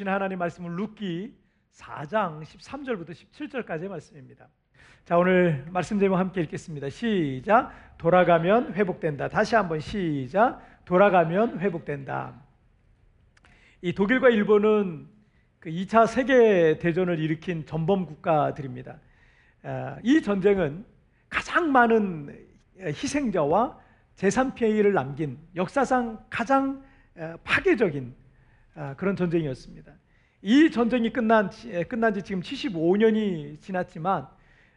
주시는 0.00 0.12
하나님 0.12 0.38
말씀은 0.38 0.76
룻기 0.76 1.34
4장 1.72 2.42
13절부터 2.42 3.10
17절까지의 3.10 3.88
말씀입니다. 3.88 4.48
자, 5.04 5.18
오늘 5.18 5.66
말씀 5.70 5.98
제목 5.98 6.16
함께 6.16 6.40
읽겠습니다. 6.42 6.88
시작. 6.88 7.72
돌아가면 7.98 8.74
회복된다. 8.74 9.28
다시 9.28 9.56
한번 9.56 9.80
시작. 9.80 10.60
돌아가면 10.86 11.60
회복된다. 11.60 12.40
이 13.82 13.92
독일과 13.92 14.30
일본은 14.30 15.06
그 15.58 15.70
2차 15.70 16.06
세계 16.06 16.78
대전을 16.78 17.18
일으킨 17.18 17.66
전범 17.66 18.06
국가들입니다. 18.06 18.98
아, 19.64 19.98
이 20.02 20.22
전쟁은 20.22 20.84
가장 21.28 21.72
많은 21.72 22.38
희생자와 22.78 23.78
재산 24.14 24.54
피해를 24.54 24.94
남긴 24.94 25.38
역사상 25.56 26.24
가장 26.30 26.82
파괴적인 27.44 28.14
아, 28.16 28.19
그런 28.96 29.16
전쟁이었습니다. 29.16 29.92
이 30.42 30.70
전쟁이 30.70 31.12
끝난 31.12 31.50
끝난 31.88 32.14
지 32.14 32.22
지금 32.22 32.40
75년이 32.40 33.60
지났지만 33.60 34.26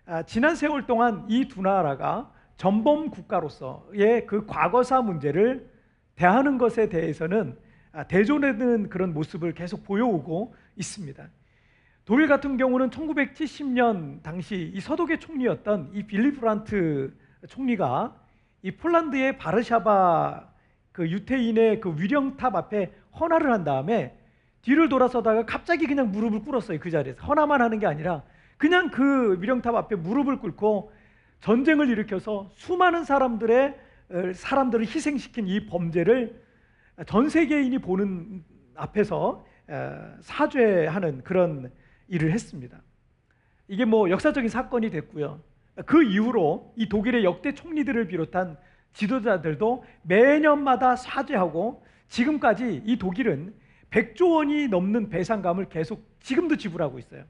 아, 0.06 0.24
지난 0.24 0.56
세월 0.56 0.86
동안 0.86 1.26
이 1.30 1.48
두 1.48 1.62
나라가 1.62 2.30
전범 2.58 3.10
국가로서의 3.10 4.26
그 4.28 4.46
과거사 4.46 5.02
문제를 5.02 5.70
대하는 6.16 6.58
것에 6.58 6.90
대해서는 6.90 7.58
아, 7.94 8.04
대존하는 8.04 8.90
그런 8.90 9.14
모습을 9.14 9.54
계속 9.54 9.84
보여오고 9.84 10.54
있습니다. 10.76 11.30
독일 12.06 12.28
같은 12.28 12.58
경우는 12.58 12.90
1970년 12.90 14.22
당시 14.22 14.72
이 14.74 14.82
서독의 14.82 15.20
총리였던 15.22 15.92
이 15.94 16.04
빌리 16.04 16.34
프란트 16.34 17.14
총리가 17.48 18.14
이 18.64 18.72
폴란드의 18.72 19.38
바르샤바 19.38 20.50
그 20.92 21.10
유태인의 21.10 21.80
그 21.80 21.96
위령탑 21.98 22.56
앞에 22.56 22.92
헌화를 23.20 23.52
한 23.52 23.64
다음에 23.64 24.18
뒤를 24.62 24.90
돌아서다가 24.90 25.46
갑자기 25.46 25.88
그냥 25.88 26.12
무릎을 26.12 26.42
꿇었어요 26.42 26.80
그 26.80 26.90
자리에서 26.90 27.22
헌화만 27.26 27.62
하는 27.62 27.80
게 27.80 27.86
아니라 27.86 28.24
그냥 28.58 28.90
그 28.90 29.42
위령탑 29.42 29.76
앞에 29.76 29.96
무릎을 29.96 30.40
꿇고 30.40 30.92
전쟁을 31.42 31.90
일으켜서 31.90 32.50
수많은 32.54 33.04
사람들의 33.04 33.80
어, 34.10 34.34
사람들을 34.34 34.86
희생시킨 34.86 35.48
이 35.48 35.66
범죄를 35.66 36.42
전 37.08 37.30
세계인이 37.30 37.80
보는 37.80 38.44
앞에서 38.76 39.46
어, 39.68 40.16
사죄하는 40.22 41.24
그런 41.24 41.72
일을 42.08 42.32
했습니다. 42.32 42.82
이게 43.68 43.86
뭐 43.86 44.10
역사적인 44.10 44.50
사건이 44.50 44.90
됐고요. 44.92 45.42
그 45.86 46.04
이후로 46.04 46.74
이 46.76 46.88
독일의 46.88 47.24
역대 47.24 47.54
총리들을 47.54 48.08
비롯한 48.08 48.58
지도자들도 48.94 49.84
매년마다 50.04 50.96
사죄하고 50.96 51.84
지금까지 52.14 52.84
이 52.86 52.98
독일은 52.98 53.56
100조 53.90 54.36
원이 54.36 54.68
넘는 54.68 55.10
배상감을 55.10 55.70
계속 55.70 56.06
지금도 56.20 56.58
지불하고 56.58 57.00
있어요. 57.00 57.24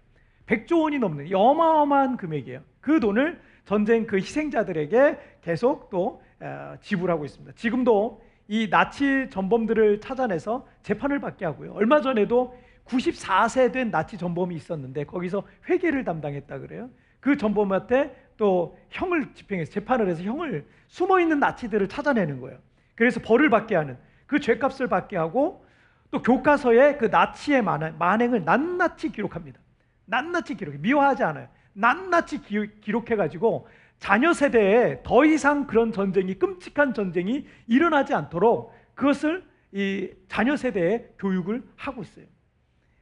100조 0.46 0.82
원이 0.82 1.00
넘는 1.00 1.34
어마어마한 1.34 2.18
금액이에요. 2.18 2.62
그 2.82 3.00
돈을 3.00 3.40
전쟁 3.64 4.06
그 4.06 4.18
희생자들에게 4.18 5.18
계속 5.42 5.90
또 5.90 6.22
어, 6.42 6.76
지불하고 6.82 7.24
있습니다. 7.24 7.54
지금도 7.56 8.22
이 8.50 8.70
나치 8.70 9.30
전범들을 9.30 10.02
찾아내서 10.02 10.68
재판을 10.82 11.20
받게 11.22 11.46
하고요. 11.46 11.72
얼마 11.72 12.02
전에도 12.02 12.54
94세 12.86 13.72
된 13.72 13.90
나치 13.90 14.18
전범이 14.18 14.54
있었는데 14.54 15.06
거기서 15.06 15.44
회계를 15.70 16.04
담당했다 16.04 16.60
그래요. 16.60 16.90
그 17.22 17.38
전범한테 17.38 18.14
또 18.36 18.78
형을 18.90 19.34
집행해서 19.34 19.72
재판을 19.72 20.10
해서 20.10 20.24
형을 20.24 20.66
숨어 20.88 21.22
있는 21.22 21.40
나치들을 21.40 21.88
찾아내는 21.88 22.42
거예요. 22.42 22.60
그래서 22.96 23.22
벌을 23.22 23.50
받게 23.50 23.76
하는 23.76 23.98
그 24.34 24.40
죄값을 24.40 24.88
받게 24.88 25.16
하고 25.16 25.64
또 26.10 26.24
교과서에 26.24 26.98
그 26.98 27.06
나치의 27.06 27.62
만행을 27.62 28.44
낱낱이 28.44 29.12
기록합니다. 29.12 29.60
낱낱이 30.06 30.56
기록해 30.56 30.80
미워하지 30.80 31.24
않아요. 31.24 31.48
낱낱이 31.74 32.42
기록해 32.82 33.16
가지고 33.16 33.68
자녀 34.00 34.34
세대에 34.34 35.04
더 35.04 35.24
이상 35.24 35.68
그런 35.68 35.92
전쟁이 35.92 36.34
끔찍한 36.34 36.96
전쟁이 36.96 37.46
일어나지 37.68 38.16
않도록 38.16 38.74
그것을 38.96 39.44
이 39.72 40.10
자녀 40.28 40.56
세대에 40.56 41.10
교육을 41.20 41.62
하고 41.76 42.02
있어요. 42.02 42.26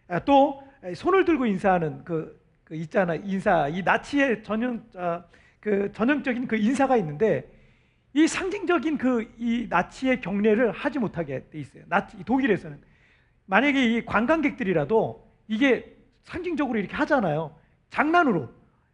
아, 0.10 0.20
또 0.20 0.62
손을 0.94 1.24
들고 1.24 1.46
인사하는 1.46 2.04
그, 2.04 2.38
그 2.66 2.76
있잖아 2.76 3.16
인사 3.16 3.70
이 3.70 3.84
나치의 3.84 4.44
전형 4.44 4.84
아, 4.98 5.24
그 5.62 5.94
전형적인 5.94 6.48
그 6.48 6.58
인사가 6.58 6.98
있는데 6.98 7.50
이 8.14 8.28
상징적인 8.28 8.98
그 8.98 9.32
이 9.38 9.68
나치의 9.70 10.22
경례를 10.22 10.72
하지 10.72 11.00
못하게 11.00 11.46
돼 11.50 11.60
있어요. 11.60 11.84
나치 11.88 12.24
독일에서는 12.24 12.80
만약에 13.46 13.84
이 13.84 14.06
관광객들이라도 14.06 15.28
이게 15.48 15.98
상징적으로 16.24 16.80
이렇게 16.80 16.96
하잖아요. 16.96 17.56
장난으로. 17.90 18.50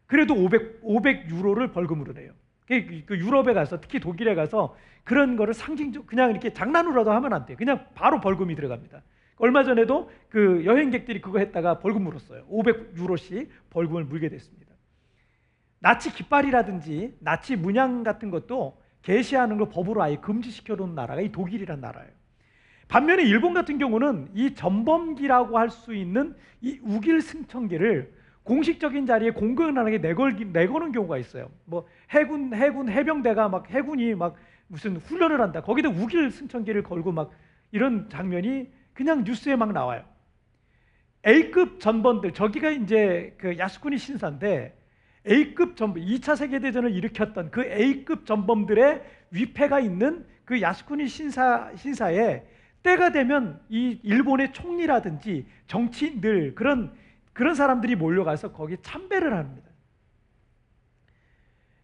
그래도 0.06 0.34
500 0.36 0.80
500 0.82 1.30
유로를 1.30 1.72
벌금으로 1.72 2.14
내요. 2.14 2.32
그, 2.66 3.04
그 3.06 3.18
유럽에 3.18 3.54
가서 3.54 3.80
특히 3.80 4.00
독일에 4.00 4.36
가서 4.36 4.76
그런 5.04 5.36
거를 5.36 5.54
상징적 5.54 6.08
그냥 6.08 6.32
이렇게 6.32 6.54
장난으로라도 6.54 7.12
하면 7.12 7.34
안 7.34 7.46
돼요. 7.46 7.58
그냥 7.58 7.86
바로 7.94 8.20
벌금이 8.20 8.56
들어갑니다. 8.56 9.04
얼마 9.38 9.64
전에도 9.64 10.10
그 10.30 10.66
여행객들이 10.66 11.22
그거 11.22 11.40
했다가 11.40 11.80
벌금 11.80 12.04
물었어요. 12.04 12.46
500 12.48 12.98
유로씩 12.98 13.52
벌금을 13.70 14.06
물게 14.06 14.30
됐습니다. 14.30 14.74
나치 15.80 16.12
깃발이라든지 16.12 17.18
나치 17.20 17.56
문양 17.56 18.04
같은 18.04 18.32
것도 18.32 18.82
게시하는 19.08 19.58
걸 19.58 19.70
법으로 19.70 20.04
아예 20.04 20.18
금지시켜 20.18 20.76
놓은 20.76 20.94
나라가 20.94 21.22
이 21.22 21.32
독일이란 21.32 21.80
나라예요. 21.80 22.12
반면에 22.90 23.24
일본 23.24 23.54
같은 23.54 23.78
경우는 23.78 24.32
이 24.34 24.54
전범기라고 24.54 25.58
할 25.58 25.70
수 25.70 25.96
있는 25.96 26.36
이 26.60 26.78
우길 26.84 27.22
승천기를 27.22 28.14
공식적인 28.44 29.06
자리에 29.06 29.32
공공연하게 29.32 30.00
내걸 30.00 30.52
내거는 30.52 30.92
경우가 30.92 31.18
있어요. 31.20 31.50
뭐 31.64 31.88
해군 32.10 32.54
해군 32.54 32.90
해병대가 32.90 33.48
막 33.48 33.70
해군이 33.70 34.14
막 34.16 34.36
무슨 34.68 34.98
훈련을 34.98 35.40
한다. 35.40 35.62
거기다 35.62 35.88
우길 35.88 36.30
승천기를 36.30 36.84
걸고 36.84 37.14
막 37.14 37.32
이런 37.72 38.10
장면이 38.10 38.70
그냥 38.94 39.24
뉴스에 39.24 39.56
막 39.56 39.72
나와요. 39.72 40.04
A급 41.26 41.80
전범들 41.80 42.34
저기가 42.34 42.72
이제 42.72 43.36
그 43.38 43.58
야스쿠니 43.58 43.98
신사인데 43.98 44.78
A급 45.28 45.76
전범 45.76 46.02
2차 46.02 46.36
세계 46.36 46.60
대전을 46.60 46.92
일으켰던 46.92 47.52
그 47.52 47.66
A급 47.66 48.26
전범들의 48.26 49.04
위패가 49.32 49.80
있는 49.80 50.26
그 50.46 50.62
야스쿠니 50.62 51.08
신사 51.08 51.72
신사에 51.76 52.44
때가 52.84 53.12
되면 53.12 53.60
이 53.70 54.00
일본의 54.04 54.54
총리라든지 54.54 55.46
정치인들 55.68 56.56
그런 56.56 56.94
그런 57.34 57.54
사람들이 57.54 57.96
몰려가서 57.96 58.54
거기 58.54 58.78
참배를 58.82 59.36
합니다. 59.36 59.70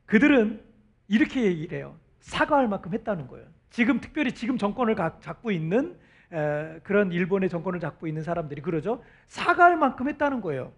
그들은 0.05 0.61
이렇게 1.07 1.43
얘기를 1.43 1.77
해요. 1.77 1.97
사과할 2.21 2.67
만큼 2.67 2.93
했다는 2.93 3.27
거예요. 3.27 3.45
지금 3.69 3.99
특별히 3.99 4.31
지금 4.31 4.57
정권을 4.57 4.95
잡고 5.19 5.51
있는 5.51 5.97
에, 6.31 6.79
그런 6.83 7.11
일본의 7.11 7.49
정권을 7.49 7.79
잡고 7.79 8.07
있는 8.07 8.23
사람들이 8.23 8.61
그러죠. 8.61 9.03
사과할 9.27 9.77
만큼 9.77 10.07
했다는 10.07 10.41
거예요. 10.41 10.71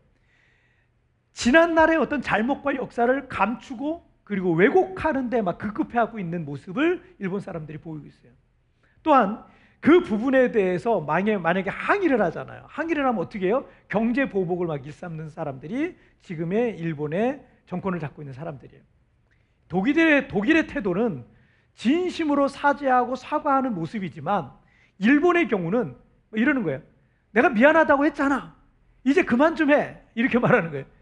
지난 1.36 1.76
날의 1.76 1.98
어떤 1.98 2.22
잘못과 2.22 2.76
역사를 2.76 3.28
감추고 3.28 4.04
그리고 4.24 4.54
왜곡하는데 4.54 5.42
막 5.42 5.58
급급해하고 5.58 6.18
있는 6.18 6.46
모습을 6.46 7.04
일본 7.20 7.42
사람들이 7.42 7.78
보이고 7.78 8.08
있어요. 8.08 8.32
또한 9.04 9.44
그 9.82 10.00
부분에 10.00 10.52
대해서 10.52 11.02
만약에, 11.02 11.70
항의를 11.70 12.22
하잖아요. 12.22 12.64
항의를 12.70 13.06
하면 13.06 13.22
어떻게 13.22 13.48
해요? 13.48 13.68
경제 13.90 14.30
보복을 14.30 14.66
막 14.66 14.84
일삼는 14.84 15.30
사람들이 15.30 15.98
지금의 16.22 16.80
일본의 16.80 17.46
정권을 17.66 18.00
잡고 18.00 18.22
있는 18.22 18.34
사람들이에요. 18.34 18.82
독일의 19.68 20.30
독일의 20.30 20.68
태도는 20.68 21.26
진심으로 21.76 22.48
사죄하고 22.48 23.18
사과하는 23.18 23.76
모습이지만 23.76 24.52
일본의 25.00 25.50
경우는 25.50 25.98
이러는 26.34 26.64
거예요. 26.64 26.82
내가 27.32 27.50
미안하다고 27.50 28.06
했잖아. 28.06 28.56
이제 29.04 29.22
그만 29.24 29.58
좀 29.58 29.72
해. 29.72 29.98
이렇게 30.16 30.40
말하는 30.40 30.72
거예요. 30.72 30.95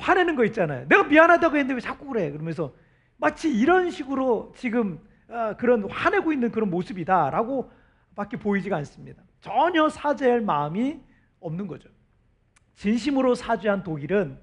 화내는 0.00 0.34
거 0.34 0.44
있잖아요. 0.46 0.88
내가 0.88 1.04
미안하다고 1.04 1.56
했는데 1.56 1.74
왜 1.74 1.80
자꾸 1.80 2.06
그래? 2.06 2.30
그러면서 2.30 2.72
마치 3.18 3.52
이런 3.54 3.90
식으로 3.90 4.52
지금 4.56 4.98
어, 5.28 5.54
그런 5.58 5.88
화내고 5.88 6.32
있는 6.32 6.50
그런 6.50 6.70
모습이다라고 6.70 7.70
밖에 8.16 8.36
보이지가 8.38 8.76
않습니다. 8.78 9.22
전혀 9.40 9.88
사죄할 9.88 10.40
마음이 10.40 11.00
없는 11.40 11.66
거죠. 11.66 11.88
진심으로 12.74 13.34
사죄한 13.34 13.82
독일은 13.82 14.38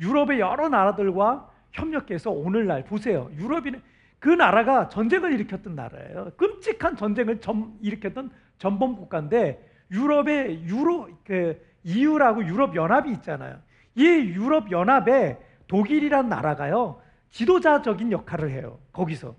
유럽의 0.00 0.40
여러 0.40 0.68
나라들과 0.68 1.50
협력해서 1.72 2.30
오늘날 2.30 2.84
보세요. 2.84 3.30
유럽이 3.36 3.72
그 4.18 4.28
나라가 4.28 4.88
전쟁을 4.88 5.32
일으켰던 5.32 5.74
나라예요. 5.74 6.32
끔찍한 6.36 6.96
전쟁을 6.96 7.40
점, 7.40 7.76
일으켰던 7.82 8.30
전범 8.58 8.96
국가인데 8.96 9.68
유럽의 9.90 10.64
유로 10.64 11.08
그 11.24 11.60
EU라고 11.84 12.46
유럽 12.46 12.74
연합이 12.74 13.10
있잖아요. 13.12 13.58
이 13.94 14.04
유럽 14.04 14.70
연합에 14.70 15.38
독일이란 15.68 16.28
나라가요. 16.28 17.00
지도자적인 17.30 18.12
역할을 18.12 18.50
해요. 18.50 18.78
거기서. 18.92 19.34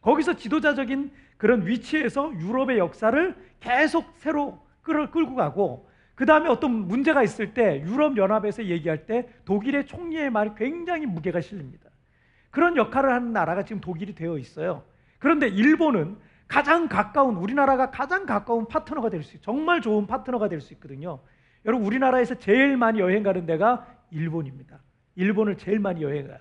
거기서 0.00 0.34
지도자적인 0.34 1.12
그런 1.36 1.66
위치에서 1.66 2.32
유럽의 2.38 2.78
역사를 2.78 3.36
계속 3.60 4.04
새로 4.16 4.60
끌, 4.82 5.10
끌고 5.10 5.34
가고 5.34 5.88
그 6.14 6.26
다음에 6.26 6.48
어떤 6.48 6.70
문제가 6.72 7.22
있을 7.22 7.54
때 7.54 7.80
유럽 7.82 8.16
연합에서 8.16 8.64
얘기할 8.64 9.06
때 9.06 9.28
독일의 9.44 9.86
총리의 9.86 10.30
말이 10.30 10.50
굉장히 10.56 11.06
무게가 11.06 11.40
실립니다. 11.40 11.90
그런 12.50 12.76
역할을 12.76 13.12
하는 13.12 13.32
나라가 13.32 13.64
지금 13.64 13.80
독일이 13.80 14.14
되어 14.14 14.38
있어요. 14.38 14.84
그런데 15.18 15.48
일본은 15.48 16.16
가장 16.46 16.86
가까운 16.88 17.36
우리나라가 17.36 17.90
가장 17.90 18.26
가까운 18.26 18.68
파트너가 18.68 19.08
될 19.08 19.22
수 19.22 19.30
있어요. 19.36 19.42
정말 19.42 19.80
좋은 19.80 20.06
파트너가 20.06 20.48
될 20.48 20.60
수 20.60 20.74
있거든요. 20.74 21.20
여러분 21.64 21.86
우리나라에서 21.86 22.34
제일 22.34 22.76
많이 22.76 23.00
여행 23.00 23.22
가는 23.22 23.46
데가 23.46 23.86
일본입니다. 24.12 24.80
일본을 25.16 25.58
제일 25.58 25.78
많이 25.78 26.02
여행 26.02 26.28
가요. 26.28 26.38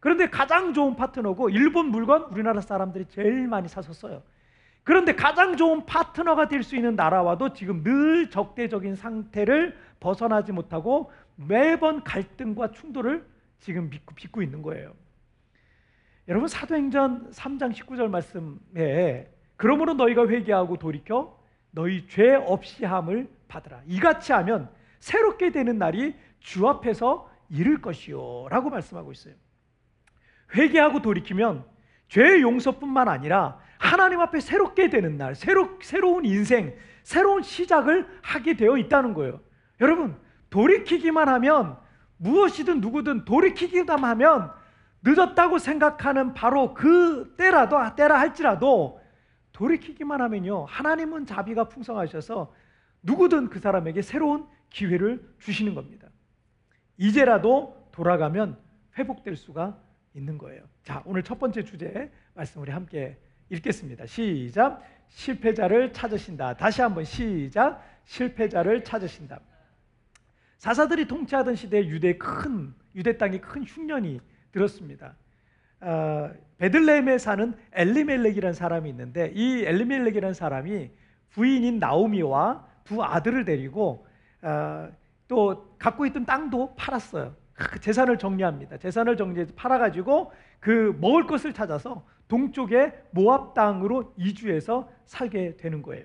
그런데 0.00 0.28
가장 0.30 0.72
좋은 0.72 0.94
파트너고 0.94 1.50
일본 1.50 1.86
물건 1.86 2.24
우리나라 2.24 2.60
사람들이 2.60 3.06
제일 3.08 3.48
많이 3.48 3.68
사서 3.68 3.92
써요. 3.92 4.22
그런데 4.84 5.16
가장 5.16 5.56
좋은 5.56 5.84
파트너가 5.84 6.46
될 6.46 6.62
수 6.62 6.76
있는 6.76 6.94
나라와도 6.94 7.52
지금 7.52 7.82
늘 7.82 8.30
적대적인 8.30 8.94
상태를 8.94 9.76
벗어나지 9.98 10.52
못하고 10.52 11.10
매번 11.34 12.04
갈등과 12.04 12.70
충돌을 12.70 13.26
지금 13.58 13.90
빚고 13.90 14.42
있는 14.42 14.62
거예요. 14.62 14.94
여러분 16.28 16.48
사도행전 16.48 17.30
3장 17.30 17.72
19절 17.72 18.08
말씀에 18.08 19.28
그러므로 19.56 19.94
너희가 19.94 20.28
회개하고 20.28 20.76
돌이켜 20.76 21.36
너희 21.72 22.06
죄 22.08 22.34
없이 22.34 22.84
함을 22.84 23.28
받으라. 23.48 23.82
이같이 23.86 24.32
하면 24.32 24.68
새롭게 25.00 25.50
되는 25.50 25.78
날이 25.78 26.14
주 26.40 26.66
앞에서 26.68 27.30
이를 27.48 27.80
것이요 27.80 28.48
라고 28.50 28.70
말씀하고 28.70 29.12
있어요. 29.12 29.34
회개하고 30.54 31.02
돌이키면 31.02 31.64
죄 32.08 32.40
용서뿐만 32.40 33.08
아니라 33.08 33.58
하나님 33.78 34.20
앞에 34.20 34.40
새롭게 34.40 34.90
되는 34.90 35.16
날, 35.16 35.34
새로, 35.34 35.78
새로운 35.82 36.24
인생, 36.24 36.74
새로운 37.02 37.42
시작을 37.42 38.06
하게 38.22 38.56
되어 38.56 38.78
있다는 38.78 39.14
거예요. 39.14 39.40
여러분, 39.80 40.16
돌이키기만 40.50 41.28
하면 41.28 41.76
무엇이든 42.16 42.80
누구든 42.80 43.24
돌이키기만 43.24 44.04
하면 44.04 44.50
늦었다고 45.02 45.58
생각하는 45.58 46.34
바로 46.34 46.74
그 46.74 47.34
때라도 47.36 47.76
때라 47.94 48.18
할지라도 48.18 49.00
돌이키기만 49.52 50.20
하면요. 50.20 50.64
하나님은 50.64 51.26
자비가 51.26 51.68
풍성하셔서 51.68 52.52
누구든 53.02 53.50
그 53.50 53.60
사람에게 53.60 54.02
새로운 54.02 54.46
기회를 54.70 55.22
주시는 55.38 55.74
겁니다. 55.74 56.05
이제라도 56.98 57.76
돌아가면 57.92 58.58
회복될 58.98 59.36
수가 59.36 59.78
있는 60.14 60.38
거예요. 60.38 60.62
자, 60.82 61.02
오늘 61.04 61.22
첫 61.22 61.38
번째 61.38 61.62
주제 61.62 62.10
말씀 62.34 62.60
우리 62.62 62.70
함께 62.70 63.18
읽겠습니다. 63.50 64.06
시작. 64.06 64.82
실패자를 65.08 65.92
찾으신다. 65.92 66.54
다시 66.54 66.82
한번 66.82 67.04
시작. 67.04 67.82
실패자를 68.04 68.82
찾으신다. 68.82 69.40
사사들이 70.58 71.06
통치하던 71.06 71.54
시대에 71.54 71.86
유대 71.86 72.16
큰 72.16 72.74
유대 72.94 73.16
땅에 73.16 73.38
큰 73.38 73.62
흉년이 73.62 74.20
들었습니다. 74.52 75.14
어, 75.80 76.30
베들레헴에 76.58 77.18
사는 77.18 77.54
엘리멜렉이라는 77.72 78.54
사람이 78.54 78.88
있는데 78.90 79.32
이 79.34 79.64
엘리멜렉이라는 79.64 80.32
사람이 80.32 80.90
부인인 81.30 81.78
나오미와 81.78 82.66
두 82.84 83.02
아들을 83.02 83.44
데리고 83.44 84.06
어, 84.40 84.90
또 85.28 85.65
갖고 85.78 86.06
있던 86.06 86.24
땅도 86.26 86.74
팔았어요. 86.76 87.34
그 87.54 87.80
재산을 87.80 88.18
정리합니다. 88.18 88.76
재산을 88.78 89.16
정리해서 89.16 89.52
팔아가지고 89.56 90.32
그 90.60 90.96
먹을 91.00 91.26
것을 91.26 91.52
찾아서 91.52 92.04
동쪽의 92.28 92.92
모압 93.12 93.54
땅으로 93.54 94.12
이주해서 94.16 94.90
살게 95.06 95.56
되는 95.56 95.82
거예요. 95.82 96.04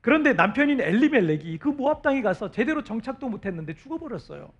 그런데 0.00 0.32
남편인 0.32 0.80
엘리멜렉이 0.80 1.58
그 1.58 1.68
모압 1.68 2.02
땅에 2.02 2.22
가서 2.22 2.50
제대로 2.50 2.82
정착도 2.82 3.28
못했는데 3.28 3.74
죽어버렸어요. 3.74 4.50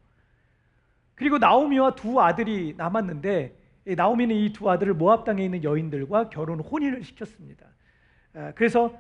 그리고 1.15 1.39
나오미와 1.39 1.95
두 1.95 2.21
아들이 2.21 2.75
남았는데 2.77 3.57
나오미는 3.97 4.37
이 4.37 4.53
두 4.53 4.71
아들을 4.71 4.95
모압 4.95 5.25
땅에 5.25 5.45
있는 5.45 5.65
여인들과 5.65 6.29
결혼 6.29 6.61
혼인을 6.61 7.03
시켰습니다. 7.03 7.67
그래서 8.55 8.95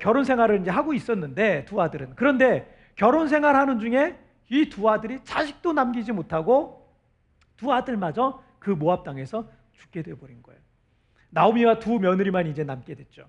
결혼 0.00 0.24
생활을 0.24 0.60
이제 0.60 0.70
하고 0.70 0.92
있었는데 0.92 1.64
두 1.66 1.80
아들은 1.80 2.14
그런데 2.16 2.68
결혼 2.96 3.28
생활하는 3.28 3.78
중에 3.78 4.18
이 4.50 4.68
두 4.68 4.88
아들이 4.88 5.22
자식도 5.24 5.72
남기지 5.72 6.12
못하고 6.12 6.88
두 7.56 7.72
아들마저 7.72 8.42
그 8.58 8.70
모압 8.70 9.04
땅에서 9.04 9.48
죽게 9.72 10.02
되어 10.02 10.16
버린 10.16 10.42
거예요. 10.42 10.60
나오미와 11.30 11.78
두 11.78 11.98
며느리만 11.98 12.46
이제 12.46 12.62
남게 12.64 12.94
됐죠. 12.94 13.26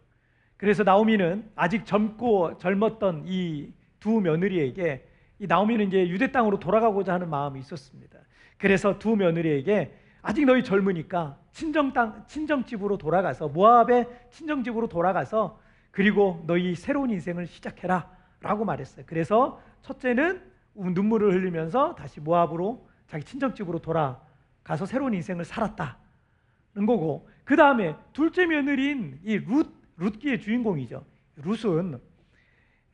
그래서 0.58 0.84
나오미는 0.84 1.52
아직 1.56 1.86
젊고 1.86 2.58
젊었던 2.58 3.24
이 3.28 3.74
두 4.00 4.22
며느리에게 4.22 5.04
이 5.40 5.48
나오미는 5.48 5.88
이제 5.88 6.08
유대 6.08 6.32
땅으로 6.32 6.60
돌아가고자 6.60 7.16
하는 7.16 7.28
마음이 7.28 7.60
있었습니다. 7.62 8.20
그래서 8.60 9.00
두 9.00 9.16
며느리에게 9.16 9.98
아직 10.22 10.46
너희 10.46 10.64
젊으니까 10.64 11.40
친정 11.52 11.92
땅 11.92 12.24
친정 12.28 12.66
집으로 12.66 13.00
돌아가서 13.00 13.48
모압의 13.48 14.08
친정 14.30 14.64
집으로 14.64 14.88
돌아가서 14.90 15.60
그리고 15.90 16.44
너희 16.46 16.76
새로운 16.76 17.10
인생을 17.10 17.48
시작해라라고 17.48 18.64
말했어요. 18.64 19.06
그래서 19.08 19.60
첫째는 19.82 20.40
눈물을 20.76 21.34
흘리면서 21.34 21.96
다시 21.96 22.20
모압으로 22.20 22.88
자기 23.08 23.24
친정 23.24 23.54
집으로 23.54 23.80
돌아가서 23.80 24.86
새로운 24.86 25.14
인생을 25.14 25.46
살았다는 25.46 26.86
거고 26.86 27.30
그 27.44 27.56
다음에 27.56 27.96
둘째 28.14 28.46
며느리인 28.46 29.20
이 29.24 29.38
룻, 29.38 29.74
룻기의 29.98 30.42
주인공이죠. 30.42 31.06
룻은 31.38 32.00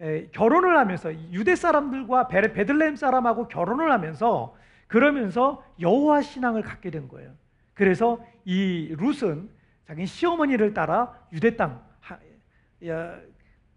에, 0.02 0.28
결혼을 0.32 0.78
하면서 0.78 1.14
유대 1.32 1.56
사람들과 1.56 2.28
베들레헴 2.28 2.96
사람하고 2.96 3.48
결혼을 3.48 3.92
하면서 3.92 4.56
그러면서 4.88 5.64
여호와 5.80 6.22
신앙을 6.22 6.64
갖게 6.64 6.92
된 6.92 7.08
거예요. 7.08 7.32
그래서 7.74 8.24
이 8.46 8.96
룻은 8.98 9.50
자기 9.88 10.06
시어머니를 10.06 10.74
따라 10.74 11.18
유대 11.32 11.56
땅 11.56 11.82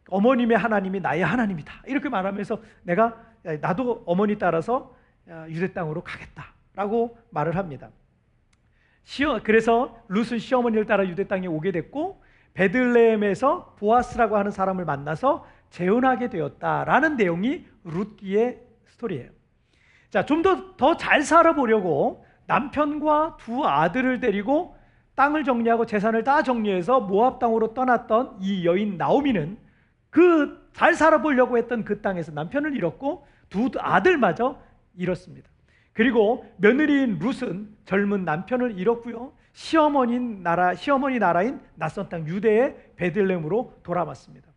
어머님의 0.08 0.56
하나님이 0.56 1.00
나의 1.00 1.24
하나님이다 1.24 1.84
이렇게 1.86 2.08
말하면서 2.08 2.60
내가 2.82 3.33
나도 3.44 4.02
어머니 4.06 4.38
따라서 4.38 4.94
유대 5.48 5.72
땅으로 5.72 6.02
가겠다라고 6.02 7.16
말을 7.30 7.56
합니다. 7.56 7.90
시어, 9.04 9.40
그래서 9.44 9.98
룻은 10.08 10.38
시어머니를 10.38 10.86
따라 10.86 11.06
유대 11.06 11.28
땅에 11.28 11.46
오게 11.46 11.72
됐고 11.72 12.22
베들레헴에서 12.54 13.76
보아스라고 13.78 14.36
하는 14.36 14.50
사람을 14.50 14.84
만나서 14.84 15.46
재혼하게 15.70 16.30
되었다라는 16.30 17.16
내용이 17.16 17.66
룻기의 17.84 18.60
스토리예요. 18.86 19.30
자, 20.10 20.24
좀 20.24 20.42
더 20.42 20.76
더 20.76 20.96
잘 20.96 21.22
살아보려고 21.22 22.24
남편과 22.46 23.38
두 23.40 23.66
아들을 23.66 24.20
데리고 24.20 24.76
땅을 25.16 25.44
정리하고 25.44 25.86
재산을 25.86 26.24
다 26.24 26.42
정리해서 26.42 27.00
모압 27.00 27.38
땅으로 27.40 27.74
떠났던 27.74 28.38
이 28.40 28.64
여인 28.64 28.96
나오미는 28.96 29.58
그 30.10 30.64
잘 30.74 30.94
살아보려고 30.94 31.56
했던 31.56 31.84
그 31.84 32.00
땅에서 32.02 32.32
남편을 32.32 32.74
잃었고 32.76 33.26
두 33.48 33.70
아들마저 33.78 34.60
잃었습니다. 34.96 35.48
그리고 35.92 36.44
며느리인 36.56 37.18
룻은 37.18 37.68
젊은 37.84 38.24
남편을 38.24 38.78
잃었고요. 38.78 39.32
시어머니 39.52 40.18
나라 40.18 40.74
시어머니 40.74 41.18
나라인 41.18 41.60
낯선 41.76 42.08
땅 42.08 42.26
유대의 42.26 42.92
베들렘으로 42.96 43.80
돌아왔습니다. 43.84 44.48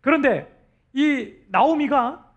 그런데 0.00 0.52
이 0.92 1.32
나오미가 1.48 2.32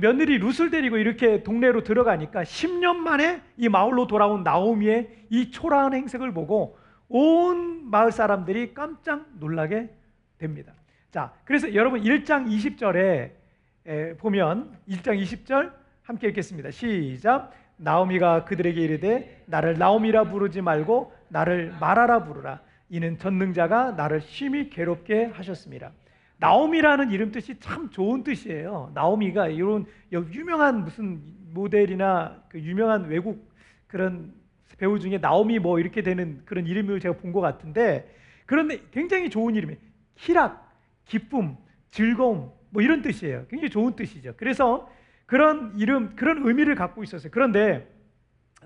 며느리 0.00 0.38
룻을 0.38 0.70
데리고 0.70 0.96
이렇게 0.96 1.42
동네로 1.42 1.82
들어가니까 1.82 2.42
10년 2.42 2.96
만에 2.96 3.42
이 3.56 3.68
마을로 3.68 4.06
돌아온 4.06 4.42
나오미의 4.42 5.26
이 5.30 5.50
초라한 5.50 5.94
행색을 5.94 6.32
보고 6.32 6.78
온 7.08 7.90
마을 7.90 8.12
사람들이 8.12 8.74
깜짝 8.74 9.26
놀라게 9.38 9.90
됩니다. 10.38 10.72
자, 11.10 11.32
그래서 11.44 11.74
여러분 11.74 12.02
1장 12.02 12.46
20절에 12.46 13.32
보면 14.18 14.76
1장 14.88 15.20
20절 15.22 15.72
함께 16.02 16.28
읽겠습니다. 16.28 16.70
시작. 16.70 17.52
나오미가 17.76 18.44
그들에게 18.44 18.80
이르되 18.80 19.42
나를 19.46 19.78
나오미라 19.78 20.30
부르지 20.30 20.62
말고 20.62 21.12
나를 21.28 21.74
마라라 21.80 22.24
부르라. 22.24 22.60
이는 22.88 23.18
전능자가 23.18 23.92
나를 23.92 24.20
심히 24.22 24.70
괴롭게 24.70 25.26
하셨습니다. 25.26 25.92
나오미라는 26.38 27.10
이름 27.10 27.30
뜻이 27.30 27.58
참 27.60 27.90
좋은 27.90 28.22
뜻이에요. 28.22 28.90
나오미가 28.94 29.48
이런 29.48 29.86
유명한 30.12 30.84
무슨 30.84 31.20
모델이나 31.52 32.42
그 32.48 32.60
유명한 32.60 33.04
외국 33.06 33.50
그런 33.86 34.32
배우 34.78 34.98
중에 34.98 35.18
나오미 35.18 35.58
뭐 35.58 35.78
이렇게 35.78 36.02
되는 36.02 36.42
그런 36.44 36.66
이름을 36.66 37.00
제가 37.00 37.16
본 37.18 37.32
것 37.32 37.40
같은데 37.40 38.12
그런데 38.46 38.80
굉장히 38.92 39.30
좋은 39.30 39.54
이름이에요. 39.54 39.78
희락, 40.16 40.70
기쁨, 41.04 41.56
즐거움 41.90 42.50
뭐 42.74 42.82
이런 42.82 43.02
뜻이에요. 43.02 43.46
굉장히 43.48 43.70
좋은 43.70 43.94
뜻이죠. 43.94 44.34
그래서 44.36 44.90
그런 45.26 45.78
이름, 45.78 46.16
그런 46.16 46.44
의미를 46.44 46.74
갖고 46.74 47.04
있었어요. 47.04 47.30
그런데 47.30 47.88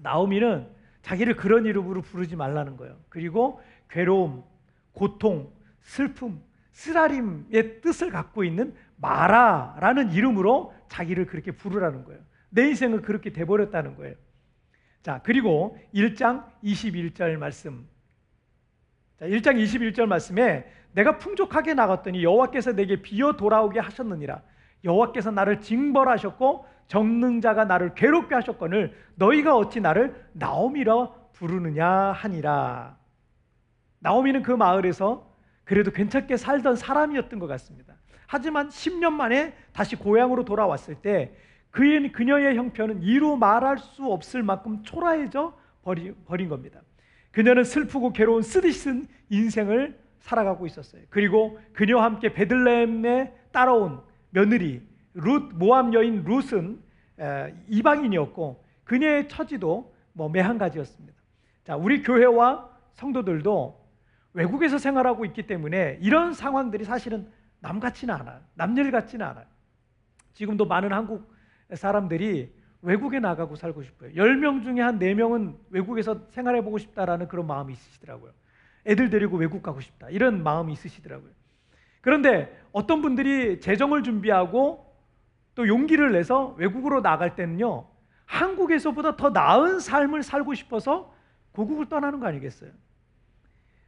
나오미는 0.00 0.66
자기를 1.02 1.36
그런 1.36 1.66
이름으로 1.66 2.00
부르지 2.00 2.34
말라는 2.34 2.78
거예요. 2.78 2.98
그리고 3.10 3.60
괴로움, 3.90 4.44
고통, 4.92 5.52
슬픔, 5.82 6.40
쓰라림의 6.72 7.82
뜻을 7.82 8.10
갖고 8.10 8.44
있는 8.44 8.74
마라라는 8.96 10.12
이름으로 10.12 10.72
자기를 10.88 11.26
그렇게 11.26 11.50
부르라는 11.52 12.04
거예요. 12.04 12.20
내 12.48 12.66
인생은 12.66 13.02
그렇게 13.02 13.30
돼버렸다는 13.30 13.94
거예요. 13.96 14.14
자, 15.02 15.20
그리고 15.22 15.78
1장 15.94 16.46
21절 16.64 17.36
말씀. 17.36 17.86
자, 19.18 19.26
1장 19.26 19.62
21절 19.62 20.06
말씀에 20.06 20.64
내가 20.98 21.16
풍족하게 21.16 21.74
나갔더니 21.74 22.24
여호와께서 22.24 22.72
내게 22.72 23.00
비어 23.00 23.34
돌아오게 23.34 23.78
하셨느니라. 23.78 24.42
여호와께서 24.82 25.30
나를 25.30 25.60
징벌하셨고 25.60 26.66
정능자가 26.88 27.66
나를 27.66 27.94
괴롭게 27.94 28.34
하셨거늘 28.34 28.96
너희가 29.14 29.56
어찌 29.56 29.80
나를 29.80 30.26
나오미라 30.32 31.10
부르느냐 31.34 31.88
하니라. 31.88 32.96
나오미는 34.00 34.42
그 34.42 34.50
마을에서 34.50 35.32
그래도 35.62 35.92
괜찮게 35.92 36.36
살던 36.36 36.74
사람이었던 36.74 37.38
것 37.38 37.46
같습니다. 37.46 37.94
하지만 38.26 38.68
10년 38.68 39.12
만에 39.12 39.54
다시 39.72 39.94
고향으로 39.94 40.44
돌아왔을 40.44 40.96
때 40.96 41.32
그의, 41.70 42.10
그녀의 42.10 42.56
형편은 42.56 43.02
이루 43.02 43.36
말할 43.36 43.78
수 43.78 44.04
없을 44.06 44.42
만큼 44.42 44.82
초라해져 44.82 45.56
버린 46.26 46.48
겁니다. 46.48 46.80
그녀는 47.30 47.62
슬프고 47.62 48.12
괴로운 48.12 48.42
쓰디쓴 48.42 49.06
인생을 49.30 50.07
살아가고 50.20 50.66
있었어요. 50.66 51.02
그리고 51.10 51.58
그녀와 51.72 52.04
함께 52.04 52.32
베들레헴에 52.32 53.34
따라온 53.52 54.00
며느리 54.30 54.82
룻 55.14 55.52
모함 55.54 55.94
여인 55.94 56.24
룻은 56.24 56.80
이방인이었고 57.68 58.64
그녀의 58.84 59.28
처지도 59.28 59.94
뭐 60.12 60.28
매한가지였습니다. 60.28 61.18
자, 61.64 61.76
우리 61.76 62.02
교회와 62.02 62.70
성도들도 62.92 63.86
외국에서 64.32 64.78
생활하고 64.78 65.24
있기 65.26 65.46
때문에 65.46 65.98
이런 66.00 66.32
상황들이 66.32 66.84
사실은 66.84 67.28
남 67.60 67.80
같지는 67.80 68.14
않아요. 68.14 68.40
남일 68.54 68.90
같지는 68.90 69.26
않아요. 69.26 69.46
지금도 70.32 70.66
많은 70.66 70.92
한국 70.92 71.32
사람들이 71.74 72.54
외국에 72.82 73.18
나가고 73.18 73.56
살고 73.56 73.82
싶어요. 73.82 74.12
10명 74.12 74.62
중에 74.62 74.80
한 74.80 74.98
4명은 74.98 75.56
외국에서 75.70 76.26
생활해 76.30 76.62
보고 76.62 76.78
싶다라는 76.78 77.26
그런 77.26 77.46
마음이 77.46 77.72
있으시더라고요. 77.72 78.32
애들 78.86 79.10
데리고 79.10 79.36
외국 79.36 79.62
가고 79.62 79.80
싶다. 79.80 80.08
이런 80.10 80.42
마음이 80.42 80.72
있으시더라고요. 80.72 81.30
그런데 82.00 82.56
어떤 82.72 83.02
분들이 83.02 83.60
재정을 83.60 84.02
준비하고 84.02 84.86
또 85.54 85.66
용기를 85.66 86.12
내서 86.12 86.54
외국으로 86.58 87.02
나갈 87.02 87.34
때는요. 87.34 87.86
한국에서보다 88.26 89.16
더 89.16 89.30
나은 89.30 89.80
삶을 89.80 90.22
살고 90.22 90.54
싶어서 90.54 91.12
고국을 91.52 91.88
떠나는 91.88 92.20
거 92.20 92.26
아니겠어요? 92.26 92.70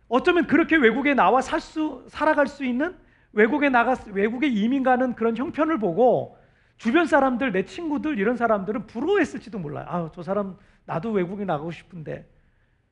어쩌면 0.09 0.47
그렇게 0.47 0.77
외국에 0.77 1.15
나와 1.15 1.41
살 1.41 1.61
수, 1.61 2.05
살아갈 2.09 2.49
수 2.49 2.65
있는 2.65 2.97
외국에 3.33 3.69
나가 3.69 3.95
외국에 4.07 4.49
이민 4.49 4.83
가는 4.83 5.15
그런 5.15 5.37
형편을 5.37 5.79
보고 5.79 6.37
주변 6.79 7.07
사람들, 7.07 7.53
내 7.53 7.65
친구들 7.65 8.19
이런 8.19 8.37
사람들은 8.37 8.87
부러워했을지도 8.87 9.59
몰라요. 9.59 9.87
아, 9.89 10.11
저 10.13 10.23
사람 10.23 10.57
나도 10.87 11.13
외국에 11.13 11.45
나가고 11.45 11.71
싶은데 11.71 12.27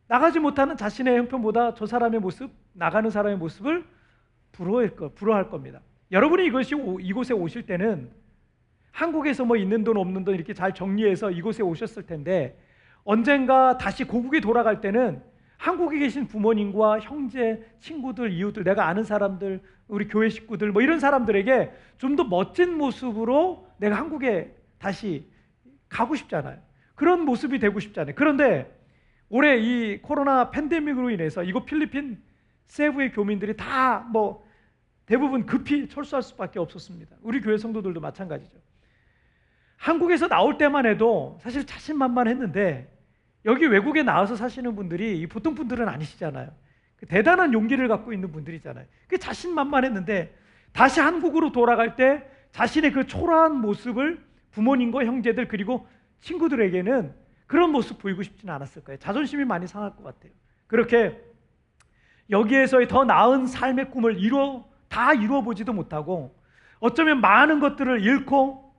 나가지 0.09 0.41
못하는 0.41 0.77
자신의 0.77 1.19
형편보다 1.19 1.75
저 1.75 1.87
사람의 1.87 2.21
모습, 2.21 2.51
나가는 2.73 3.09
사람의 3.09 3.37
모습을 3.37 3.85
부러워할, 4.53 4.97
거, 4.97 5.11
부러워할 5.15 5.51
겁니다. 5.51 5.81
여러분이 6.11 6.47
이것이 6.47 6.75
이곳에 7.01 7.35
오실 7.35 7.67
때는 7.67 8.11
한국에서 8.91 9.45
뭐 9.45 9.57
있는 9.57 9.85
돈 9.85 9.99
없는 9.99 10.25
돈 10.25 10.35
이렇게 10.35 10.55
잘 10.55 10.75
정리해서 10.75 11.31
이곳에 11.31 11.63
오셨을 11.63 12.07
텐데 12.07 12.59
언젠가 13.05 13.77
다시 13.77 14.05
고국에 14.05 14.41
돌아갈 14.41 14.81
때는 14.81 15.23
한국에 15.59 15.99
계신 15.99 16.27
부모님과 16.27 17.01
형제, 17.01 17.63
친구들, 17.81 18.33
이웃들, 18.33 18.65
내가 18.65 18.87
아는 18.87 19.05
사람들, 19.05 19.61
우리 19.89 20.09
교회 20.09 20.29
식구들 20.29 20.73
뭐 20.73 20.83
이런 20.83 21.01
사람들에게 21.01 21.73
좀 21.99 22.17
더 22.17 22.25
멋진 22.25 22.77
모습으로 22.79 23.69
내가 23.77 23.97
한국에 23.97 24.55
다시 24.79 25.29
가고 25.89 26.15
싶잖아요. 26.15 26.59
그런 26.95 27.25
모습이 27.25 27.59
되고 27.59 27.79
싶잖아요. 27.79 28.15
그런데 28.17 28.78
올해 29.29 29.59
이 29.59 30.01
코로나 30.03 30.51
팬데믹으로 30.51 31.11
인해서 31.11 31.43
이곳 31.43 31.67
필리핀 31.67 32.23
세부의 32.67 33.13
교민들이 33.13 33.57
다 33.57 34.07
뭐 34.11 34.47
대부분 35.09 35.47
급히 35.47 35.89
철수할 35.89 36.23
수밖에 36.23 36.59
없었습니다. 36.59 37.17
우리 37.23 37.41
교회 37.41 37.57
성도들도 37.57 37.99
마찬가지죠. 37.99 38.59
한국에서 39.79 40.29
나올 40.29 40.59
때만 40.59 40.85
해도 40.85 41.39
사실 41.41 41.65
자신만만했는데 41.65 42.95
여기 43.47 43.65
외국에 43.65 44.03
나와서 44.03 44.37
사시는 44.37 44.77
분들이 44.77 45.27
보통 45.27 45.55
분들은 45.55 45.89
아니시잖아요. 45.89 46.51
그 46.97 47.07
대단한 47.07 47.55
용기를 47.55 47.89
갖고 47.89 48.13
있는 48.13 48.33
분들이잖아요. 48.33 48.85
그 49.07 49.17
자신만만했는데 49.17 50.37
다시 50.73 51.01
한국으로 51.01 51.53
돌아갈 51.53 51.97
때 51.97 52.29
자신의 52.51 52.93
그 52.93 53.07
초라한 53.07 53.57
모습을 53.63 54.23
부모님과 54.51 55.07
형제들 55.07 55.49
그리고 55.49 55.87
친구들에게는 56.21 57.15
그런 57.49 57.73
모습 57.73 57.99
보이고 57.99 58.23
싶지는 58.23 58.55
않았을 58.55 58.85
거예요. 58.85 58.99
자존심이 58.99 59.45
많이 59.45 59.67
상할 59.67 59.97
것 59.97 60.05
같아요. 60.05 60.31
그렇게 60.69 61.21
여기에서의 62.31 62.87
더 62.87 63.05
나은 63.05 63.47
삶의 63.47 63.91
꿈을 63.91 64.21
이루어 64.21 64.69
다 64.89 65.15
이루어 65.15 65.43
보지도 65.43 65.73
못하고 65.73 66.37
어쩌면 66.79 67.21
많은 67.21 67.59
것들을 67.59 68.03
잃고 68.03 68.73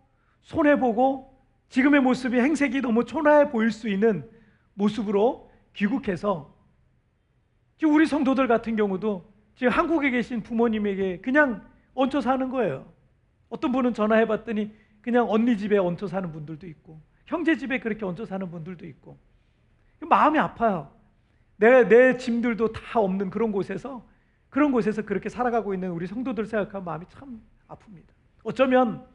손해 0.43 0.79
보고 0.79 1.35
지금의 1.69 2.01
모습이 2.01 2.39
행색이 2.39 2.81
너무 2.81 3.05
초라해 3.05 3.49
보일 3.49 3.71
수 3.71 3.89
있는 3.89 4.29
모습으로 4.75 5.51
귀국해서 5.73 6.55
지금 7.77 7.95
우리 7.95 8.05
성도들 8.05 8.47
같은 8.47 8.75
경우도 8.75 9.33
지금 9.55 9.73
한국에 9.73 10.11
계신 10.11 10.41
부모님에게 10.43 11.21
그냥 11.21 11.67
얹혀 11.95 12.21
사는 12.21 12.49
거예요. 12.49 12.91
어떤 13.49 13.71
분은 13.71 13.95
전화해 13.95 14.27
봤더니 14.27 14.71
그냥 15.01 15.29
언니 15.29 15.57
집에 15.57 15.77
얹혀 15.77 16.07
사는 16.07 16.31
분들도 16.31 16.67
있고 16.67 17.01
형제 17.29 17.55
집에 17.55 17.79
그렇게 17.79 18.05
얹혀 18.05 18.25
사는 18.25 18.49
분들도 18.49 18.87
있고 18.87 19.15
마음이 20.01 20.39
아파요. 20.39 20.91
내, 21.57 21.87
내 21.87 22.17
짐들도 22.17 22.73
다 22.73 22.99
없는 22.99 23.29
그런 23.29 23.51
곳에서 23.51 24.03
그런 24.49 24.71
곳에서 24.71 25.03
그렇게 25.03 25.29
살아가고 25.29 25.75
있는 25.75 25.91
우리 25.91 26.07
성도들 26.07 26.47
생각하면 26.47 26.85
마음이 26.85 27.05
참 27.09 27.39
아픕니다. 27.67 28.07
어쩌면 28.43 29.05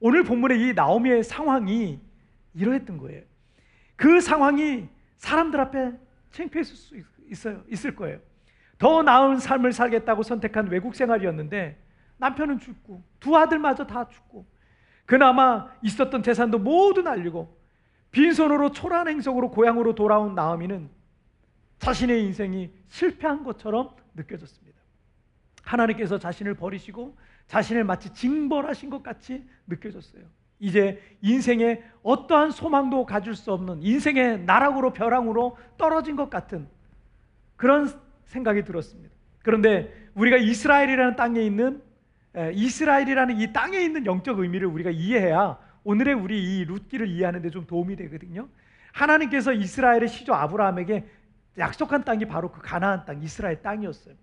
오늘 0.00 0.24
본문의 0.24 0.62
이 0.62 0.72
나오미의 0.72 1.24
상황이 1.24 2.00
이러했던 2.54 2.96
거예요. 2.96 3.22
그 3.96 4.22
상황이 4.22 4.88
사람들 5.18 5.60
앞에 5.60 5.92
창피했을 6.30 6.74
수 6.74 6.96
있어요. 7.28 7.62
있을 7.68 7.94
거예요. 7.94 8.18
더 8.78 9.02
나은 9.02 9.40
삶을 9.40 9.72
살겠다고 9.72 10.22
선택한 10.22 10.68
외국 10.68 10.94
생활이었는데 10.94 11.78
남편은 12.16 12.60
죽고 12.60 13.02
두 13.20 13.36
아들마저 13.36 13.86
다 13.86 14.08
죽고 14.08 14.46
그나마 15.04 15.68
있었던 15.82 16.22
재산도 16.22 16.60
모두 16.60 17.02
날리고 17.02 17.57
빈손으로 18.10 18.72
초라한 18.72 19.08
행성으로 19.08 19.50
고향으로 19.50 19.94
돌아온 19.94 20.34
나오미는 20.34 20.88
자신의 21.78 22.24
인생이 22.24 22.70
실패한 22.88 23.44
것처럼 23.44 23.90
느껴졌습니다. 24.14 24.78
하나님께서 25.62 26.18
자신을 26.18 26.54
버리시고 26.54 27.16
자신을 27.46 27.84
마치 27.84 28.12
징벌하신 28.12 28.90
것 28.90 29.02
같이 29.02 29.44
느껴졌어요. 29.66 30.24
이제 30.58 31.00
인생에 31.22 31.82
어떠한 32.02 32.50
소망도 32.50 33.06
가질 33.06 33.34
수 33.36 33.52
없는 33.52 33.82
인생의 33.82 34.40
나락으로 34.44 34.92
벼랑으로 34.92 35.56
떨어진 35.76 36.16
것 36.16 36.30
같은 36.30 36.66
그런 37.56 37.88
생각이 38.24 38.64
들었습니다. 38.64 39.14
그런데 39.42 40.10
우리가 40.14 40.36
이스라엘이라는 40.36 41.16
땅에 41.16 41.40
있는 41.42 41.82
이스라엘이라는 42.54 43.40
이 43.40 43.52
땅에 43.52 43.78
있는 43.78 44.04
영적 44.04 44.40
의미를 44.40 44.66
우리가 44.66 44.90
이해해야 44.90 45.58
오늘의 45.88 46.12
우리 46.14 46.58
이 46.58 46.64
룻기를 46.66 47.08
이해하는 47.08 47.40
데 47.40 47.48
좀 47.48 47.66
도움이 47.66 47.96
되거든요. 47.96 48.46
하나님께서 48.92 49.54
이스라엘의 49.54 50.08
시조 50.08 50.34
아브라함에게 50.34 51.06
약속한 51.56 52.04
땅이 52.04 52.26
바로 52.26 52.52
그 52.52 52.60
가나안 52.60 53.06
땅 53.06 53.22
이스라엘 53.22 53.62
땅이었어요. 53.62 54.14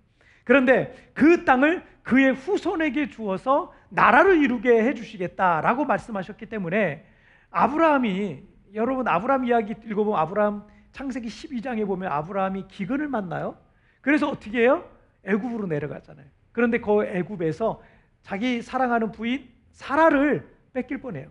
그런데 0.44 1.10
그 1.16 1.44
땅을 1.44 1.84
그의 2.04 2.34
후손에게 2.34 3.10
주어서 3.10 3.74
나라를 3.90 4.44
이루게 4.44 4.84
해 4.84 4.94
주시겠다라고 4.94 5.86
말씀하셨기 5.86 6.46
때문에 6.46 7.04
아브라함이 7.50 8.44
여러분 8.76 9.08
아브라함 9.08 9.46
이야기 9.46 9.74
읽어보면 9.86 10.20
아브라함 10.20 10.68
창세기 10.92 11.28
12장에 11.28 11.88
보면 11.88 12.12
아브라함이 12.12 12.68
기근을 12.68 13.08
만나요. 13.08 13.58
그래서 14.02 14.30
어떻게 14.30 14.60
해요? 14.60 14.88
애굽으로 15.24 15.66
내려가잖아요. 15.66 16.28
그런데 16.52 16.78
그 16.78 17.06
애굽에서 17.06 17.82
자기 18.22 18.62
사랑하는 18.62 19.12
부인 19.12 19.50
사라를 19.72 20.48
뺏길 20.74 21.00
뻔해요. 21.00 21.30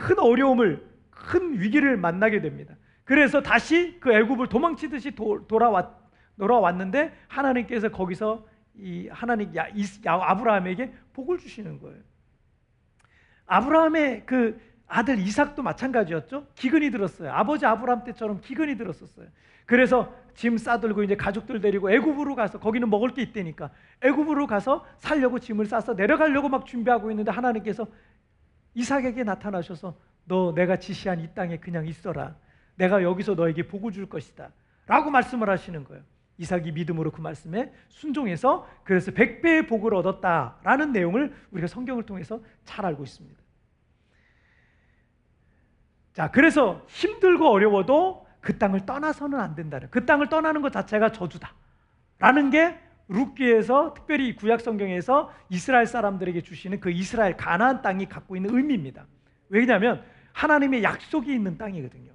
큰 0.00 0.18
어려움을 0.18 0.82
큰 1.10 1.60
위기를 1.60 1.96
만나게 1.96 2.40
됩니다. 2.40 2.74
그래서 3.04 3.42
다시 3.42 3.98
그 4.00 4.12
애굽을 4.12 4.48
도망치듯이 4.48 5.14
도, 5.14 5.46
돌아왔 5.46 6.00
돌아왔는데 6.38 7.12
하나님께서 7.28 7.90
거기서 7.90 8.46
이 8.74 9.08
하나님 9.08 9.54
야, 9.56 9.66
이, 9.74 9.84
야, 10.06 10.14
아브라함에게 10.14 10.92
복을 11.12 11.38
주시는 11.38 11.80
거예요. 11.80 11.98
아브라함의 13.46 14.24
그 14.24 14.58
아들 14.86 15.18
이삭도 15.18 15.62
마찬가지였죠. 15.62 16.46
기근이 16.54 16.90
들었어요. 16.90 17.30
아버지 17.32 17.66
아브라함 17.66 18.04
때처럼 18.04 18.40
기근이 18.40 18.78
들었었어요. 18.78 19.26
그래서 19.66 20.12
짐 20.34 20.56
싸들고 20.56 21.02
이제 21.02 21.14
가족들 21.14 21.60
데리고 21.60 21.90
애굽으로 21.90 22.34
가서 22.34 22.58
거기는 22.58 22.88
먹을 22.88 23.10
게 23.10 23.22
있다니까 23.22 23.70
애굽으로 24.00 24.46
가서 24.46 24.86
살려고 24.96 25.38
짐을 25.38 25.66
싸서 25.66 25.94
내려가려고 25.94 26.48
막 26.48 26.64
준비하고 26.64 27.10
있는데 27.10 27.30
하나님께서 27.30 27.86
이삭에게 28.74 29.24
나타나셔서 29.24 29.96
너 30.24 30.52
내가 30.54 30.76
지시한 30.76 31.20
이 31.20 31.28
땅에 31.34 31.58
그냥 31.58 31.86
있어라. 31.86 32.36
내가 32.76 33.02
여기서 33.02 33.34
너에게 33.34 33.66
복을 33.66 33.92
줄 33.92 34.08
것이다. 34.08 34.50
라고 34.86 35.10
말씀을 35.10 35.50
하시는 35.50 35.84
거예요. 35.84 36.02
이삭이 36.38 36.72
믿음으로 36.72 37.10
그 37.10 37.20
말씀에 37.20 37.72
순종해서 37.88 38.66
그래서 38.82 39.12
백배의 39.12 39.66
복을 39.66 39.94
얻었다라는 39.94 40.92
내용을 40.92 41.34
우리가 41.50 41.66
성경을 41.66 42.04
통해서 42.04 42.40
잘 42.64 42.86
알고 42.86 43.04
있습니다. 43.04 43.38
자, 46.14 46.30
그래서 46.30 46.84
힘들고 46.88 47.46
어려워도 47.46 48.26
그 48.40 48.58
땅을 48.58 48.86
떠나서는 48.86 49.38
안 49.38 49.54
된다는 49.54 49.88
그 49.90 50.06
땅을 50.06 50.28
떠나는 50.28 50.62
것 50.62 50.72
자체가 50.72 51.12
저주다. 51.12 51.52
라는 52.18 52.50
게 52.50 52.78
룻기에서 53.10 53.92
특별히 53.94 54.34
구약 54.36 54.60
성경에서 54.60 55.32
이스라엘 55.48 55.86
사람들에게 55.86 56.40
주시는 56.42 56.80
그 56.80 56.90
이스라엘 56.90 57.36
가나안 57.36 57.82
땅이 57.82 58.06
갖고 58.08 58.36
있는 58.36 58.54
의미입니다. 58.54 59.06
왜냐하면 59.48 60.02
하나님의 60.32 60.82
약속이 60.82 61.32
있는 61.32 61.58
땅이거든요. 61.58 62.12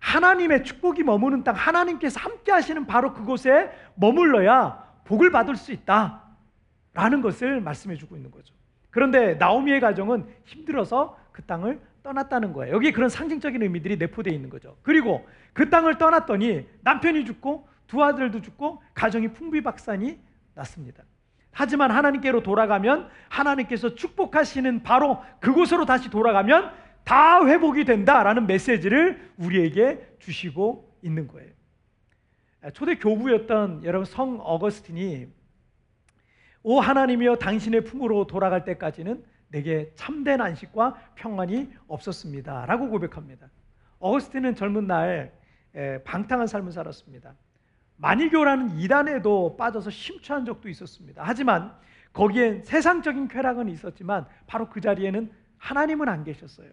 하나님의 0.00 0.64
축복이 0.64 1.02
머무는 1.02 1.44
땅, 1.44 1.54
하나님께서 1.54 2.18
함께 2.20 2.52
하시는 2.52 2.86
바로 2.86 3.12
그곳에 3.12 3.70
머물러야 3.94 4.82
복을 5.04 5.30
받을 5.30 5.56
수 5.56 5.72
있다. 5.72 6.22
라는 6.94 7.20
것을 7.20 7.60
말씀해 7.60 7.96
주고 7.96 8.16
있는 8.16 8.30
거죠. 8.30 8.54
그런데 8.88 9.34
나오미의 9.34 9.80
가정은 9.80 10.26
힘들어서 10.44 11.16
그 11.32 11.42
땅을 11.42 11.80
떠났다는 12.02 12.54
거예요. 12.54 12.74
여기 12.74 12.92
그런 12.92 13.10
상징적인 13.10 13.62
의미들이 13.62 13.98
내포되어 13.98 14.32
있는 14.32 14.48
거죠. 14.48 14.76
그리고 14.82 15.28
그 15.52 15.68
땅을 15.68 15.98
떠났더니 15.98 16.66
남편이 16.80 17.26
죽고 17.26 17.68
두 17.86 18.02
아들도 18.02 18.40
죽고 18.40 18.82
가정이 18.94 19.32
풍비박산이 19.34 20.18
났습니다. 20.60 21.04
하지만 21.52 21.90
하나님께로 21.90 22.42
돌아가면 22.42 23.08
하나님께서 23.28 23.94
축복하시는 23.94 24.82
바로 24.82 25.22
그곳으로 25.40 25.84
다시 25.84 26.10
돌아가면 26.10 26.72
다 27.04 27.44
회복이 27.44 27.84
된다라는 27.84 28.46
메시지를 28.46 29.32
우리에게 29.36 30.16
주시고 30.20 30.98
있는 31.02 31.26
거예요. 31.26 31.50
초대 32.74 32.96
교부였던 32.96 33.84
여러분 33.84 34.04
성 34.04 34.38
어거스틴이 34.40 35.26
오 36.62 36.78
하나님이여 36.78 37.36
당신의 37.36 37.84
품으로 37.84 38.26
돌아갈 38.26 38.64
때까지는 38.64 39.24
내게 39.48 39.90
참된 39.96 40.40
안식과 40.40 40.94
평안이 41.16 41.72
없었습니다라고 41.88 42.90
고백합니다. 42.90 43.48
어거스틴은 43.98 44.54
젊은 44.54 44.86
날 44.86 45.32
방탕한 46.04 46.46
삶을 46.46 46.70
살았습니다. 46.70 47.34
마니교라는 48.00 48.78
이단에도 48.78 49.56
빠져서 49.56 49.90
심취한 49.90 50.44
적도 50.44 50.68
있었습니다. 50.68 51.22
하지만 51.24 51.72
거기엔 52.12 52.62
세상적인 52.64 53.28
쾌락은 53.28 53.68
있었지만 53.68 54.26
바로 54.46 54.68
그 54.68 54.80
자리에는 54.80 55.30
하나님은 55.58 56.08
안 56.08 56.24
계셨어요. 56.24 56.70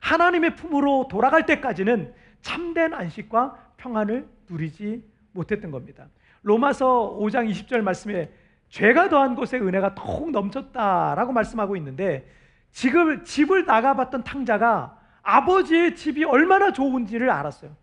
하나님의 0.00 0.56
품으로 0.56 1.08
돌아갈 1.08 1.46
때까지는 1.46 2.12
참된 2.42 2.92
안식과 2.92 3.72
평안을 3.76 4.28
누리지 4.50 5.02
못했던 5.32 5.70
겁니다. 5.70 6.08
로마서 6.42 7.16
5장 7.18 7.50
20절 7.50 7.80
말씀에 7.80 8.30
죄가 8.68 9.08
더한 9.08 9.34
곳에 9.34 9.58
은혜가 9.58 9.94
더욱 9.94 10.30
넘쳤다라고 10.30 11.32
말씀하고 11.32 11.76
있는데 11.76 12.28
지금 12.72 13.24
집을 13.24 13.64
나가봤던 13.64 14.24
탕자가 14.24 14.98
아버지의 15.22 15.94
집이 15.96 16.24
얼마나 16.24 16.72
좋은지를 16.72 17.30
알았어요. 17.30 17.74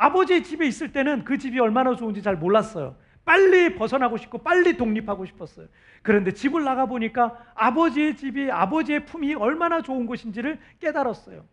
아버지의 0.00 0.42
집에 0.42 0.66
있을 0.66 0.92
때는 0.92 1.24
그 1.24 1.36
집이 1.36 1.60
얼마나 1.60 1.94
좋은지 1.94 2.22
잘 2.22 2.34
몰랐어요. 2.34 2.96
빨리 3.26 3.74
벗어나고 3.74 4.16
싶고 4.16 4.38
빨리 4.38 4.78
독립하고 4.78 5.26
싶었어요. 5.26 5.66
그런데 6.00 6.32
집을 6.32 6.64
나가 6.64 6.86
보니까 6.86 7.36
아버지의 7.54 8.16
집이 8.16 8.50
아버지의 8.50 9.04
품이 9.04 9.34
얼마나 9.34 9.82
좋은 9.82 10.06
곳인지를 10.06 10.58
깨달았어요. 10.80 11.44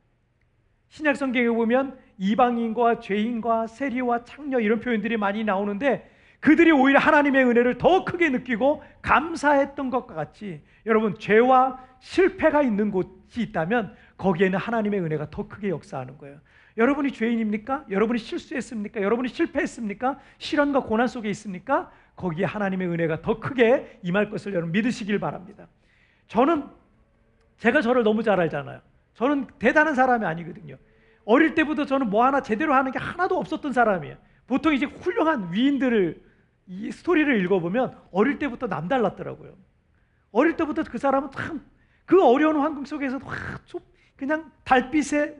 신약 0.87 1.17
성경에 1.17 1.49
보면 1.49 1.99
이방인과 2.19 3.01
죄인과 3.01 3.67
세리와 3.67 4.23
창녀 4.23 4.61
이런 4.61 4.79
표현들이 4.79 5.17
많이 5.17 5.43
나오는데 5.43 6.09
그들이 6.39 6.71
오히려 6.71 6.99
하나님의 6.99 7.43
은혜를 7.43 7.77
더 7.77 8.05
크게 8.05 8.29
느끼고 8.29 8.81
감사했던 9.01 9.89
것과 9.89 10.15
같이 10.15 10.61
여러분 10.85 11.19
죄와 11.19 11.83
실패가 11.99 12.61
있는 12.61 12.91
곳이 12.91 13.41
있다면 13.41 13.93
거기에는 14.17 14.57
하나님의 14.57 15.01
은혜가 15.01 15.31
더 15.31 15.49
크게 15.49 15.67
역사하는 15.67 16.17
거예요. 16.17 16.37
여러분이 16.77 17.11
죄인입니까? 17.11 17.85
여러분이 17.89 18.19
실수했습니까? 18.19 19.01
여러분이 19.01 19.29
실패했습니까? 19.29 20.19
시련과 20.37 20.81
고난 20.81 21.07
속에 21.07 21.29
있습니까? 21.31 21.91
거기에 22.15 22.45
하나님의 22.45 22.87
은혜가 22.87 23.21
더 23.21 23.39
크게 23.39 23.99
임할 24.03 24.29
것을 24.29 24.53
여러분 24.53 24.71
믿으시길 24.71 25.19
바랍니다. 25.19 25.67
저는 26.27 26.65
제가 27.57 27.81
저를 27.81 28.03
너무 28.03 28.21
잘 28.23 28.39
알잖아요. 28.39 28.81
저는 29.15 29.47
대단한 29.57 29.95
사람이 29.95 30.25
아니거든요. 30.25 30.77
어릴 31.25 31.55
때부터 31.55 31.85
저는 31.85 32.09
뭐 32.09 32.25
하나 32.25 32.41
제대로 32.41 32.73
하는 32.73 32.91
게 32.91 32.99
하나도 32.99 33.37
없었던 33.37 33.73
사람이에요. 33.73 34.15
보통 34.45 34.73
이제 34.73 34.85
훌륭한 34.85 35.51
위인들을 35.51 36.21
이 36.67 36.91
스토리를 36.91 37.43
읽어보면 37.43 37.97
어릴 38.11 38.39
때부터 38.39 38.67
남달랐더라고요. 38.67 39.55
어릴 40.31 40.55
때부터 40.55 40.83
그 40.83 40.97
사람은 40.97 41.31
참 41.31 41.77
그 42.07 42.23
어려운 42.23 42.55
환경 42.55 42.85
속에서 42.85 43.19
그냥 44.15 44.49
달빛에 44.63 45.37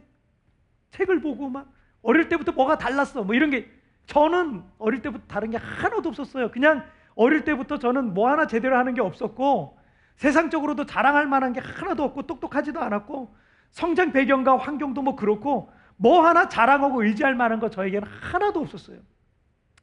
책을 0.92 1.22
보고 1.22 1.50
막 1.50 1.72
어릴 2.02 2.30
때부터 2.30 2.52
뭐가 2.52 2.78
달랐어 2.78 3.24
뭐 3.24 3.36
이런 3.36 3.50
게 3.50 3.70
저는 4.06 4.64
어릴 4.78 5.02
때부터 5.02 5.26
다른 5.28 5.50
게 5.52 5.58
하나도 5.58 6.10
없었어요. 6.10 6.52
그냥 6.52 6.86
어릴 7.16 7.44
때부터 7.44 7.78
저는 7.78 8.14
뭐 8.14 8.30
하나 8.30 8.48
제대로 8.48 8.78
하는 8.78 8.94
게 8.94 9.02
없었고 9.02 9.78
세상적으로도 10.16 10.86
자랑할 10.86 11.28
만한 11.28 11.54
게 11.54 11.60
하나도 11.60 12.04
없고 12.04 12.24
똑똑하지도 12.24 12.80
않았고 12.80 13.36
성장 13.72 14.12
배경과 14.12 14.58
환경도 14.58 15.02
뭐 15.02 15.16
그렇고 15.16 15.72
뭐 15.98 16.26
하나 16.26 16.48
자랑하고 16.48 17.04
의지할 17.04 17.36
만한 17.36 17.60
거 17.60 17.70
저에게는 17.70 18.08
하나도 18.08 18.60
없었어요. 18.62 19.00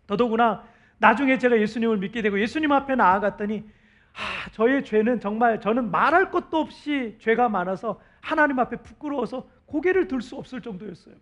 더더구나 0.07 0.65
나중에 0.99 1.39
제가 1.39 1.61
예수님을 1.61 1.99
믿게 1.99 2.23
되고 2.23 2.41
예수님 2.41 2.73
앞에 2.73 2.95
나아갔더니 2.95 3.65
아, 4.15 4.51
저의 4.53 4.85
죄는 4.85 5.21
정말 5.21 5.61
저는 5.61 5.91
말할 5.91 6.31
것도 6.31 6.59
없이 6.59 7.17
죄가 7.21 7.49
많아서 7.49 8.01
하나님 8.21 8.59
앞에 8.59 8.77
부끄러워서 8.77 9.49
고개를 9.67 10.09
들 10.09 10.21
수 10.21 10.37
없을 10.37 10.61
정도였어요. 10.61 11.15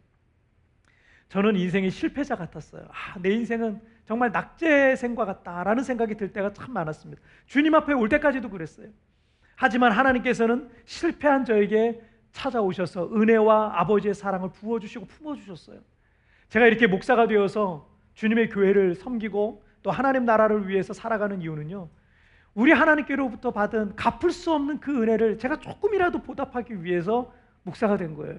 저는 1.28 1.56
인생의 1.56 1.90
실패자 1.90 2.36
같았어요. 2.36 2.86
아, 2.90 3.18
내 3.18 3.30
인생은 3.30 3.80
정말 4.04 4.32
낙제생과 4.32 5.24
같다라는 5.24 5.82
생각이 5.82 6.16
들 6.16 6.32
때가 6.32 6.52
참 6.52 6.72
많았습니다. 6.72 7.22
주님 7.46 7.74
앞에 7.74 7.94
올 7.94 8.08
때까지도 8.08 8.50
그랬어요. 8.50 8.88
하지만 9.56 9.92
하나님께서는 9.92 10.68
실패한 10.84 11.44
저에게 11.44 12.02
찾아오셔서 12.32 13.14
은혜와 13.14 13.80
아버지의 13.80 14.14
사랑을 14.14 14.50
부어주시고 14.52 15.06
품어주셨어요. 15.06 15.80
제가 16.48 16.66
이렇게 16.66 16.86
목사가 16.86 17.26
되어서 17.26 17.88
주님의 18.14 18.50
교회를 18.50 18.94
섬기고 18.96 19.62
또 19.82 19.90
하나님 19.90 20.24
나라를 20.24 20.68
위해서 20.68 20.92
살아가는 20.92 21.40
이유는요. 21.40 21.88
우리 22.54 22.72
하나님께로부터 22.72 23.52
받은 23.52 23.96
갚을 23.96 24.30
수 24.30 24.52
없는 24.52 24.80
그 24.80 25.02
은혜를 25.02 25.38
제가 25.38 25.60
조금이라도 25.60 26.22
보답하기 26.22 26.84
위해서 26.84 27.32
목사가 27.62 27.96
된 27.96 28.14
거예요. 28.14 28.38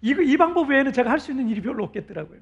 이, 0.00 0.10
이 0.10 0.36
방법 0.36 0.70
외에는 0.70 0.92
제가 0.92 1.10
할 1.10 1.18
수 1.18 1.30
있는 1.30 1.48
일이 1.48 1.60
별로 1.60 1.84
없겠더라고요. 1.84 2.40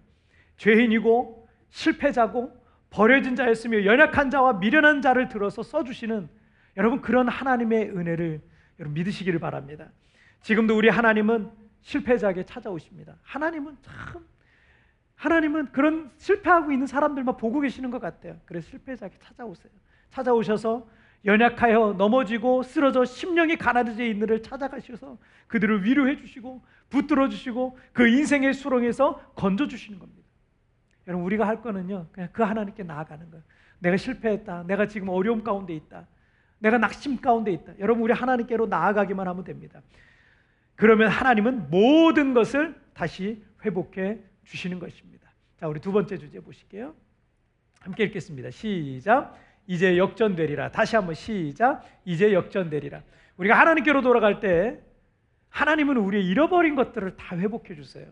죄인이고 0.57 1.49
실패자고 1.71 2.53
버려진 2.91 3.37
자였으며 3.37 3.85
연약한 3.85 4.31
자와 4.31 4.55
미련한 4.55 5.01
자를 5.01 5.29
들어서 5.29 5.63
써주시는 5.63 6.29
여러분 6.77 7.01
그런 7.01 7.29
하나님의 7.29 7.91
은혜를 7.91 8.43
여러분 8.79 8.95
믿으시기를 8.95 9.39
바랍니다. 9.41 9.91
지금도 10.43 10.77
우리 10.77 10.89
하나님은 10.89 11.51
실패자에게 11.83 12.45
찾아오십니다. 12.45 13.17
하나님은 13.23 13.77
참 13.83 14.27
하나님은 15.17 15.73
그런 15.73 16.11
실패하고 16.17 16.73
있는 16.73 16.87
사람들만 16.87 17.37
보고 17.37 17.61
계시는 17.61 17.91
것 17.91 18.01
같아요. 18.01 18.37
그래서 18.45 18.69
실패자에게 18.71 19.17
찾아오세요. 19.21 19.73
찾아오셔서 20.11 20.87
연약하여 21.25 21.95
넘어지고 21.99 22.63
쓰러져 22.63 23.05
심령이 23.05 23.57
가난해져 23.57 24.05
있는를 24.05 24.43
찾아가셔서 24.43 25.19
그들을 25.47 25.85
위로해 25.85 26.17
주시고 26.17 26.63
붙들어 26.91 27.29
주시고 27.29 27.79
그 27.93 28.09
인생의 28.09 28.55
수렁에서 28.55 29.33
건져 29.35 29.69
주시는 29.69 29.99
겁니다. 29.99 30.23
여러분 31.07 31.25
우리가 31.27 31.47
할 31.47 31.63
거는요. 31.63 32.07
그냥 32.13 32.29
그 32.33 32.43
하나님께 32.43 32.83
나아가는 32.83 33.31
거예요. 33.31 33.45
내가 33.79 33.97
실패했다. 33.97 34.65
내가 34.67 34.87
지금 34.87 35.09
어려움 35.09 35.43
가운데 35.43 35.75
있다. 35.75 36.07
내가 36.59 36.79
낙심 36.79 37.21
가운데 37.21 37.53
있다. 37.53 37.73
여러분 37.79 38.03
우리 38.05 38.13
하나님께로 38.13 38.67
나아가기만 38.67 39.27
하면 39.27 39.45
됩니다. 39.45 39.81
그러면 40.77 41.09
하나님은 41.09 41.71
모든 41.71 42.35
것을 42.35 42.75
다시 42.95 43.43
회복해 43.65 44.19
주시는 44.45 44.79
것입니다. 44.79 45.31
자, 45.59 45.69
우리 45.69 45.81
두 45.81 45.93
번째 45.93 46.19
주제 46.19 46.41
보실게요. 46.41 46.95
함께 47.81 48.05
읽겠습니다. 48.05 48.51
시작. 48.51 49.37
이제 49.73 49.97
역전되리라. 49.97 50.71
다시 50.71 50.97
한번 50.97 51.15
시작. 51.15 51.83
이제 52.05 52.35
역전되리라. 52.35 53.01
우리가 53.39 53.59
하나님께로 53.59 54.03
돌아갈 54.03 54.39
때 54.39 54.79
하나님은 55.49 55.97
우리의 55.97 56.27
잃어버린 56.27 56.75
것들을 56.75 57.17
다 57.17 57.39
회복해 57.39 57.75
주세요. 57.75 58.07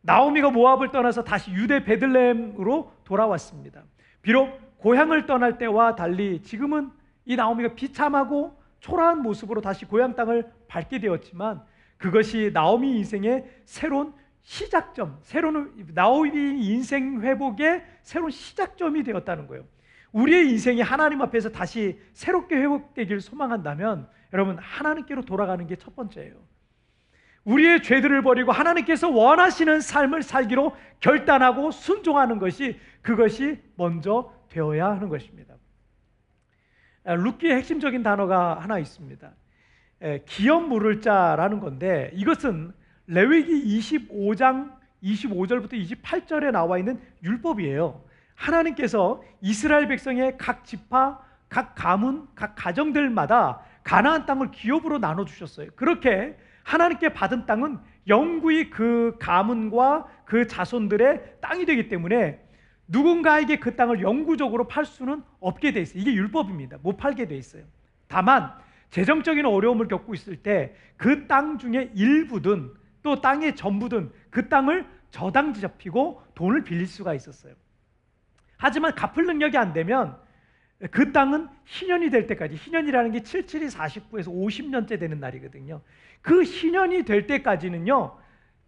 나오미가 0.00 0.48
모압을 0.48 0.90
떠나서 0.90 1.24
다시 1.24 1.50
유대 1.50 1.84
베들레헴으로 1.84 2.90
돌아왔습니다. 3.04 3.82
비록 4.22 4.78
고향을 4.78 5.26
떠날 5.26 5.58
때와 5.58 5.94
달리 5.94 6.40
지금은 6.40 6.90
이 7.26 7.36
나오미가 7.36 7.74
비참하고 7.74 8.58
초라한 8.80 9.20
모습으로 9.20 9.60
다시 9.60 9.84
고향 9.84 10.14
땅을 10.14 10.50
밟게 10.68 11.00
되었지만 11.00 11.60
그것이 11.98 12.50
나오미 12.54 12.96
인생의 12.96 13.44
새로운 13.66 14.14
시작점, 14.42 15.18
새로운 15.20 15.74
나오미 15.92 16.64
인생 16.64 17.20
회복의 17.20 17.84
새로운 18.00 18.30
시작점이 18.30 19.02
되었다는 19.02 19.48
거예요. 19.48 19.66
우리의 20.12 20.50
인생이 20.50 20.80
하나님 20.80 21.20
앞에서 21.22 21.50
다시 21.50 22.00
새롭게 22.12 22.56
회복되기를 22.56 23.20
소망한다면 23.20 24.08
여러분 24.32 24.58
하나님께로 24.58 25.22
돌아가는 25.22 25.66
게 25.66 25.76
첫 25.76 25.94
번째예요. 25.96 26.34
우리의 27.44 27.82
죄들을 27.82 28.22
버리고 28.22 28.52
하나님께서 28.52 29.08
원하시는 29.08 29.80
삶을 29.80 30.22
살기로 30.22 30.76
결단하고 31.00 31.70
순종하는 31.70 32.38
것이 32.38 32.78
그것이 33.00 33.58
먼저 33.76 34.34
되어야 34.50 34.90
하는 34.90 35.08
것입니다. 35.08 35.54
룻기의 37.04 37.56
핵심적인 37.56 38.02
단어가 38.02 38.58
하나 38.58 38.78
있습니다. 38.78 39.30
기업 40.26 40.68
물을 40.68 41.00
자라는 41.00 41.60
건데 41.60 42.10
이것은 42.12 42.74
레위기 43.06 43.78
25장 43.78 44.76
25절부터 45.02 45.72
28절에 45.72 46.50
나와 46.50 46.76
있는 46.76 47.00
율법이에요. 47.22 48.04
하나님께서 48.38 49.22
이스라엘 49.40 49.88
백성의 49.88 50.38
각 50.38 50.64
지파, 50.64 51.18
각 51.48 51.74
가문, 51.74 52.28
각 52.34 52.54
가정들마다 52.56 53.60
가나안 53.82 54.26
땅을 54.26 54.50
기업으로 54.52 54.98
나눠 54.98 55.24
주셨어요. 55.24 55.70
그렇게 55.74 56.36
하나님께 56.62 57.12
받은 57.14 57.46
땅은 57.46 57.78
영구히 58.06 58.70
그 58.70 59.16
가문과 59.18 60.06
그 60.24 60.46
자손들의 60.46 61.38
땅이 61.40 61.66
되기 61.66 61.88
때문에 61.88 62.40
누군가에게 62.86 63.56
그 63.56 63.76
땅을 63.76 64.00
영구적으로 64.02 64.68
팔 64.68 64.84
수는 64.84 65.22
없게 65.40 65.72
돼 65.72 65.80
있어요. 65.82 66.00
이게 66.00 66.12
율법입니다. 66.14 66.78
못 66.82 66.96
팔게 66.96 67.26
돼 67.26 67.36
있어요. 67.36 67.64
다만 68.06 68.52
재정적인 68.90 69.44
어려움을 69.44 69.88
겪고 69.88 70.14
있을 70.14 70.36
때 70.36 70.74
그 70.96 71.26
땅 71.28 71.58
중에 71.58 71.90
일부든 71.94 72.72
또 73.02 73.20
땅의 73.20 73.56
전부든 73.56 74.10
그 74.30 74.48
땅을 74.48 74.86
저당지 75.10 75.60
잡히고 75.60 76.22
돈을 76.34 76.64
빌릴 76.64 76.86
수가 76.86 77.14
있었어요. 77.14 77.54
하지만 78.58 78.94
갚을 78.94 79.24
능력이 79.24 79.56
안 79.56 79.72
되면 79.72 80.16
그 80.90 81.12
땅은 81.12 81.48
희년이 81.64 82.10
될 82.10 82.26
때까지 82.26 82.56
희년이라는 82.56 83.12
게 83.12 83.20
77이 83.20 83.70
49에서 83.70 84.28
50년째 84.28 85.00
되는 85.00 85.18
날이거든요. 85.18 85.80
그 86.20 86.42
희년이 86.42 87.04
될 87.04 87.26
때까지는요. 87.26 88.16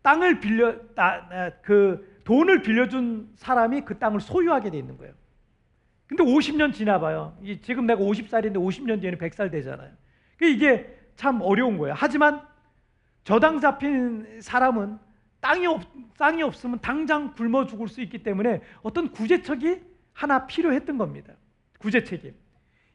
땅을 0.02 0.40
빌려 0.40 0.76
그 1.62 2.20
돈을 2.24 2.62
빌려준 2.62 3.30
사람이 3.36 3.82
그 3.82 3.98
땅을 3.98 4.20
소유하게 4.20 4.70
돼 4.70 4.78
있는 4.78 4.96
거예요. 4.96 5.12
근데 6.06 6.24
50년 6.24 6.72
지나봐요. 6.72 7.36
지금 7.62 7.86
내가 7.86 8.00
50살인데 8.00 8.54
50년 8.54 9.00
뒤에는 9.00 9.18
100살 9.18 9.50
되잖아요. 9.52 9.90
이게 10.42 10.96
참 11.14 11.40
어려운 11.42 11.78
거예요. 11.78 11.94
하지만 11.96 12.42
저당 13.24 13.60
잡힌 13.60 14.40
사람은 14.40 14.98
땅이 15.40 15.66
없, 15.66 15.82
땅이 16.18 16.42
없으면 16.42 16.80
당장 16.80 17.34
굶어 17.34 17.66
죽을 17.66 17.88
수 17.88 18.00
있기 18.02 18.22
때문에 18.22 18.60
어떤 18.82 19.10
구제책이 19.10 19.80
하나 20.12 20.46
필요했던 20.46 20.98
겁니다. 20.98 21.34
구제책이. 21.78 22.34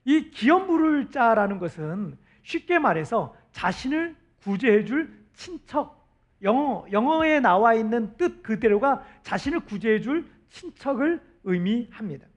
이 0.05 0.29
기업 0.31 0.67
물을 0.67 1.09
자라는 1.09 1.59
것은 1.59 2.17
쉽게 2.43 2.77
말해서 2.79 3.35
자신을 3.51 4.15
구제해 4.43 4.85
줄 4.85 5.25
친척. 5.33 6.05
영어, 6.43 6.85
영어에 6.91 7.39
나와 7.39 7.73
있는 7.73 8.15
뜻 8.17 8.43
그대로가 8.43 9.03
자신을 9.23 9.61
구제해 9.61 10.01
줄 10.01 10.29
친척을 10.49 11.21
의미합니다. 11.43 12.27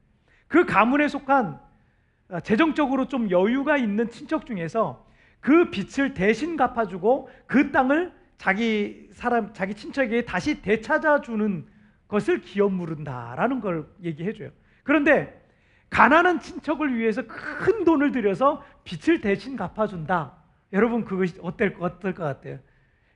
그 0.47 0.65
가문에 0.65 1.09
속한 1.09 1.61
어, 2.31 2.41
재정적으로 2.41 3.09
좀 3.09 3.31
여유가 3.31 3.77
있는 3.77 4.09
친척 4.11 4.47
중에서 4.47 5.07
그 5.41 5.71
빚을 5.71 6.15
대신 6.15 6.57
갚아주고 6.57 7.29
그 7.47 7.71
땅을 7.71 8.13
자기 8.39 9.09
사람, 9.13 9.53
자기 9.53 9.75
친척에게 9.75 10.25
다시 10.25 10.63
되찾아 10.63 11.21
주는 11.21 11.67
것을 12.07 12.41
기업 12.41 12.73
물은다라는 12.73 13.61
걸 13.61 13.87
얘기해 14.03 14.33
줘요. 14.33 14.51
그런데 14.85 15.45
가난한 15.91 16.41
친척을 16.41 16.97
위해서 16.97 17.27
큰 17.27 17.85
돈을 17.85 18.13
들여서 18.13 18.65
빚을 18.85 19.21
대신 19.21 19.57
갚아준다. 19.57 20.35
여러분 20.73 21.05
그것이 21.05 21.39
어떨, 21.43 21.77
어떨 21.81 22.15
것 22.15 22.25
같아요? 22.25 22.59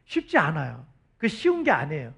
쉽지 0.04 0.36
않아요. 0.38 0.84
그 1.18 1.28
쉬운 1.28 1.62
게 1.62 1.70
아니에요. 1.70 2.12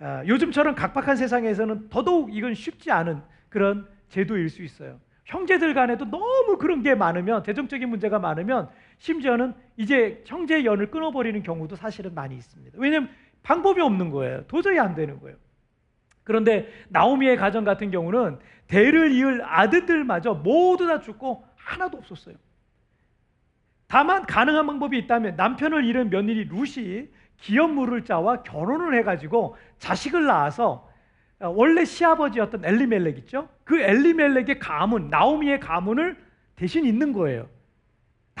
아, 0.00 0.24
요즘처럼 0.26 0.74
각박한 0.74 1.16
세상에서는 1.16 1.88
더더욱 1.90 2.34
이건 2.34 2.54
쉽지 2.54 2.90
않은 2.90 3.22
그런 3.48 3.86
제도일 4.08 4.48
수 4.48 4.62
있어요. 4.62 4.98
형제들 5.26 5.74
간에도 5.74 6.04
너무 6.06 6.58
그런 6.58 6.82
게 6.82 6.94
많으면 6.94 7.42
대정적인 7.42 7.88
문제가 7.88 8.18
많으면 8.18 8.68
심지어는 9.00 9.54
이제 9.76 10.22
형제 10.26 10.64
연을 10.64 10.90
끊어버리는 10.90 11.42
경우도 11.42 11.74
사실은 11.74 12.14
많이 12.14 12.36
있습니다. 12.36 12.78
왜냐하면 12.78 13.10
방법이 13.42 13.80
없는 13.80 14.10
거예요. 14.10 14.46
도저히 14.46 14.78
안 14.78 14.94
되는 14.94 15.18
거예요. 15.20 15.36
그런데 16.22 16.70
나오미의 16.90 17.38
가정 17.38 17.64
같은 17.64 17.90
경우는 17.90 18.38
대를 18.68 19.10
이을 19.12 19.42
아들들마저 19.42 20.34
모두 20.34 20.86
다 20.86 21.00
죽고 21.00 21.44
하나도 21.56 21.96
없었어요. 21.96 22.36
다만 23.88 24.26
가능한 24.26 24.66
방법이 24.66 24.96
있다면 24.98 25.34
남편을 25.34 25.84
잃은 25.86 26.10
며느리 26.10 26.46
룻이 26.48 27.08
기업 27.38 27.72
물을 27.72 28.04
자와 28.04 28.42
결혼을 28.42 28.96
해가지고 28.98 29.56
자식을 29.78 30.26
낳아서 30.26 30.88
어, 31.40 31.48
원래 31.48 31.86
시아버지였던 31.86 32.66
엘리멜렉 32.66 33.16
있죠? 33.20 33.48
그 33.64 33.80
엘리멜렉의 33.80 34.58
가문, 34.58 35.08
나오미의 35.08 35.58
가문을 35.58 36.18
대신 36.54 36.84
있는 36.84 37.14
거예요. 37.14 37.48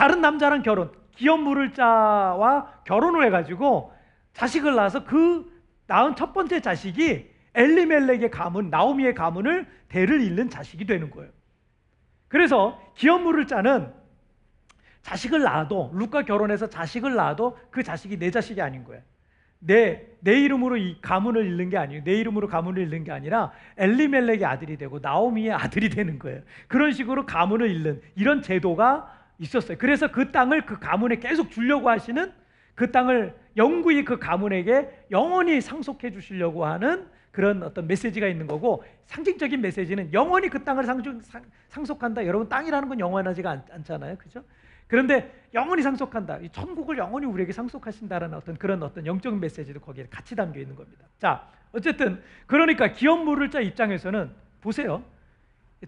다른 0.00 0.22
남자랑 0.22 0.62
결혼, 0.62 0.90
기업 1.10 1.42
물을 1.42 1.74
자와 1.74 2.84
결혼을 2.86 3.26
해가지고 3.26 3.92
자식을 4.32 4.74
낳아서 4.74 5.04
그 5.04 5.44
낳은 5.88 6.16
첫 6.16 6.32
번째 6.32 6.62
자식이 6.62 7.28
엘리멜렉의 7.52 8.30
가문, 8.30 8.70
나오미의 8.70 9.14
가문을 9.14 9.66
대를 9.88 10.22
잇는 10.22 10.48
자식이 10.48 10.86
되는 10.86 11.10
거예요. 11.10 11.30
그래서 12.28 12.80
기업 12.94 13.20
물을 13.20 13.46
자는 13.46 13.92
자식을 15.02 15.42
낳아도 15.42 15.90
루카 15.92 16.22
결혼해서 16.22 16.70
자식을 16.70 17.14
낳아도 17.14 17.58
그 17.70 17.82
자식이 17.82 18.18
내 18.18 18.30
자식이 18.30 18.62
아닌 18.62 18.84
거예요. 18.84 19.02
내, 19.58 20.06
내 20.20 20.40
이름으로 20.40 20.78
이 20.78 20.96
가문을 21.02 21.44
잃는 21.44 21.68
게 21.68 21.76
아니에요. 21.76 22.04
내 22.04 22.14
이름으로 22.14 22.48
가문을 22.48 22.82
잃는 22.84 23.04
게 23.04 23.12
아니라 23.12 23.52
엘리멜렉의 23.76 24.46
아들이 24.46 24.78
되고 24.78 24.98
나오미의 24.98 25.52
아들이 25.52 25.90
되는 25.90 26.18
거예요. 26.18 26.40
그런 26.68 26.92
식으로 26.92 27.26
가문을 27.26 27.70
잃는 27.70 28.00
이런 28.14 28.40
제도가 28.40 29.19
있었어요. 29.40 29.78
그래서 29.78 30.12
그 30.12 30.30
땅을 30.30 30.66
그 30.66 30.78
가문에 30.78 31.16
계속 31.16 31.50
주려고 31.50 31.88
하시는 31.88 32.32
그 32.74 32.92
땅을 32.92 33.34
영구히 33.56 34.04
그 34.04 34.18
가문에게 34.18 35.06
영원히 35.10 35.60
상속해 35.60 36.12
주시려고 36.12 36.66
하는 36.66 37.06
그런 37.32 37.62
어떤 37.62 37.86
메시지가 37.86 38.26
있는 38.26 38.46
거고 38.46 38.84
상징적인 39.06 39.60
메시지는 39.60 40.12
영원히 40.12 40.48
그 40.48 40.62
땅을 40.62 40.84
상속한다. 41.68 42.26
여러분 42.26 42.48
땅이라는 42.48 42.88
건 42.88 43.00
영원하지가 43.00 43.50
않, 43.50 43.84
잖아요 43.84 44.16
그죠? 44.16 44.44
그런데 44.86 45.32
영원히 45.54 45.82
상속한다. 45.82 46.38
이 46.38 46.48
천국을 46.50 46.98
영원히 46.98 47.26
우리에게 47.26 47.52
상속하신다라는 47.52 48.36
어떤 48.36 48.56
그런 48.56 48.82
어떤 48.82 49.06
영적 49.06 49.38
메시지도 49.38 49.80
거기에 49.80 50.06
같이 50.10 50.34
담겨 50.34 50.60
있는 50.60 50.74
겁니다. 50.74 51.06
자, 51.18 51.48
어쨌든 51.72 52.20
그러니까 52.46 52.88
기업 52.92 53.22
물을 53.24 53.50
자 53.50 53.60
입장에서는 53.60 54.30
보세요. 54.60 55.04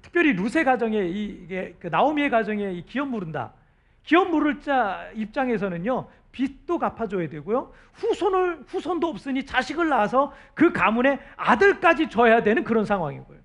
특별히 0.00 0.32
루세 0.32 0.64
가정에 0.64 0.98
이게 1.06 1.74
그 1.78 1.88
나오미의 1.88 2.30
가정에 2.30 2.72
이 2.72 2.84
기업 2.86 3.08
물은다. 3.08 3.52
기업 4.04 4.30
물을 4.30 4.60
자 4.60 5.10
입장에서는요. 5.14 6.08
빚도 6.32 6.78
갚아줘야 6.78 7.28
되고요. 7.28 7.72
후손을 7.92 8.64
후손도 8.66 9.06
없으니 9.06 9.44
자식을 9.44 9.90
낳아서 9.90 10.32
그 10.54 10.72
가문에 10.72 11.20
아들까지 11.36 12.08
줘야 12.08 12.42
되는 12.42 12.64
그런 12.64 12.86
상황인 12.86 13.24
거예요. 13.24 13.42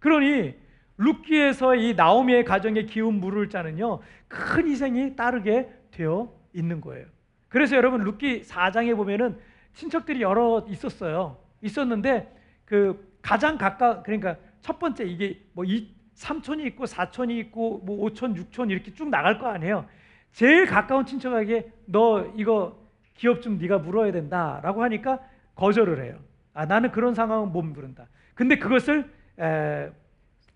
그러니 0.00 0.54
룻기에서 0.98 1.76
이 1.76 1.94
나오미의 1.94 2.44
가정에 2.44 2.84
기운 2.84 3.14
물을 3.14 3.48
자는요 3.48 4.00
큰 4.28 4.68
희생이 4.68 5.16
따르게 5.16 5.70
되어 5.90 6.30
있는 6.52 6.82
거예요. 6.82 7.06
그래서 7.48 7.74
여러분 7.74 8.02
룻기 8.02 8.42
4장에 8.42 8.94
보면은 8.96 9.38
친척들이 9.72 10.20
여러 10.20 10.64
있었어요. 10.68 11.38
있었는데 11.62 12.30
그 12.66 13.12
가장 13.22 13.56
가까 13.56 14.02
그러니까 14.02 14.36
첫 14.64 14.78
번째 14.78 15.04
이게 15.04 15.42
뭐 15.52 15.62
이, 15.66 15.94
삼촌이 16.14 16.64
있고 16.68 16.86
사촌이 16.86 17.38
있고 17.38 17.82
뭐 17.84 17.98
오촌 17.98 18.34
육촌 18.34 18.70
이렇게 18.70 18.94
쭉 18.94 19.10
나갈 19.10 19.38
거 19.38 19.46
아니에요. 19.46 19.86
제일 20.32 20.64
가까운 20.64 21.04
친척에게 21.04 21.70
너 21.84 22.32
이거 22.34 22.82
기업 23.12 23.42
좀 23.42 23.58
네가 23.58 23.78
물어야 23.78 24.10
된다라고 24.10 24.82
하니까 24.82 25.20
거절을 25.54 26.02
해요. 26.02 26.18
아 26.54 26.64
나는 26.64 26.92
그런 26.92 27.14
상황은 27.14 27.52
못 27.52 27.60
부른다. 27.74 28.08
근데 28.34 28.56
그것을 28.56 29.12
에, 29.38 29.90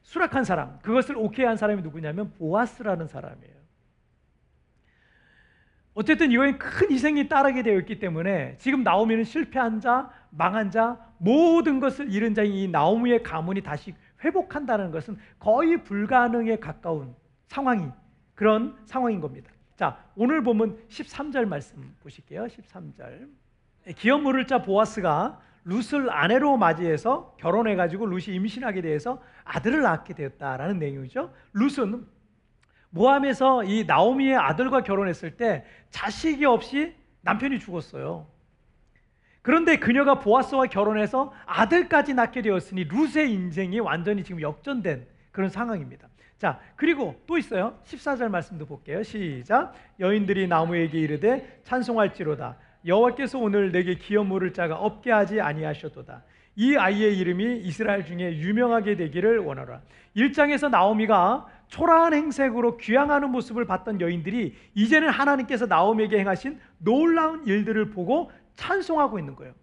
수락한 0.01 0.43
사람, 0.43 0.79
그것을 0.79 1.19
오케이 1.19 1.45
한 1.45 1.59
사람이 1.59 1.83
누구냐면 1.83 2.33
보아스라는 2.39 3.09
사람이에요. 3.09 3.59
어쨌든 5.93 6.33
이거엔 6.33 6.57
큰 6.59 6.91
희생이 6.91 7.29
따르게 7.29 7.63
되어 7.63 7.79
있기 7.81 7.99
때문에 7.99 8.57
지금 8.57 8.83
나오미는 8.85 9.25
실패한 9.25 9.81
자, 9.81 10.11
망한 10.31 10.71
자, 10.71 10.99
모든 11.19 11.81
것을 11.81 12.13
잃은 12.13 12.35
자인 12.35 12.53
이 12.53 12.69
나오미의 12.69 13.23
가문이 13.23 13.63
다시 13.63 13.95
회복한다는 14.25 14.91
것은 14.91 15.17
거의 15.39 15.83
불가능에 15.83 16.57
가까운 16.57 17.15
상황이 17.47 17.89
그런 18.35 18.77
상황인 18.85 19.21
겁니다. 19.21 19.51
자, 19.77 19.99
오늘 20.17 20.43
보면 20.43 20.79
13절 20.89 21.47
말씀 21.47 21.95
보실게요. 22.01 22.47
13절. 22.47 23.29
기업 23.97 24.23
물을 24.23 24.47
자 24.47 24.63
보아스가 24.63 25.41
룻을 25.65 26.11
아내로 26.11 26.57
맞이해서 26.57 27.35
결혼해 27.39 27.77
가지고 27.77 28.07
룻이 28.07 28.35
임신하게 28.35 28.81
돼서 28.81 29.23
아들을 29.45 29.83
낳게 29.83 30.15
되었다라는 30.15 30.79
내용이죠. 30.79 31.33
룻은 31.53 32.07
모함에서 32.91 33.65
이 33.65 33.85
나오미의 33.85 34.37
아들과 34.37 34.83
결혼했을 34.83 35.37
때 35.37 35.65
자식이 35.91 36.45
없이 36.45 36.95
남편이 37.21 37.61
죽었어요. 37.61 38.27
그런데 39.49 39.79
그녀가 39.79 40.19
보아스와 40.19 40.67
결혼해서 40.67 41.33
아들까지 41.47 42.13
낳게 42.13 42.43
되었으니 42.43 42.85
룻의 42.85 43.33
인생이 43.33 43.81
완전히 43.81 44.23
지금 44.23 44.43
역전된 44.43 45.07
그런 45.33 45.49
상황입니다. 45.49 46.07
자, 46.37 46.61
그리고 46.77 47.15
또 47.27 47.39
있어요. 47.39 47.79
14절 47.87 48.29
말씀도 48.29 48.67
볼게요. 48.67 49.03
시작. 49.03 49.73
여인들이 50.01 50.49
나무에게 50.49 50.99
이르되 50.99 51.63
찬송할지로다. 51.65 52.59
여호와께서 52.85 53.39
오늘 53.39 53.73
내게 53.73 53.95
기업 53.95 54.27
물을 54.27 54.53
자가 54.53 54.75
없게 54.75 55.11
하지 55.13 55.41
아니하셨도다. 55.41 56.25
이 56.57 56.77
아이의 56.77 57.17
이름이 57.17 57.61
이스라엘 57.61 58.05
중에 58.05 58.37
유명하게 58.37 58.97
되기를 58.97 59.39
원하라. 59.39 59.81
1장에서 60.15 60.69
나오미가 60.69 61.47
초라한 61.69 62.15
행색으로 62.15 62.79
귀향하는 62.79 63.31
모습을 63.31 63.67
봤던 63.67 64.01
여인들이 64.01 64.55
이제는 64.75 65.09
하나님께서 65.09 65.67
나오미에게 65.67 66.19
행하신 66.19 66.59
놀라운 66.79 67.47
일들을 67.47 67.91
보고 67.91 68.31
찬송하고 68.59 69.19
있는 69.19 69.37
거예요. 69.37 69.55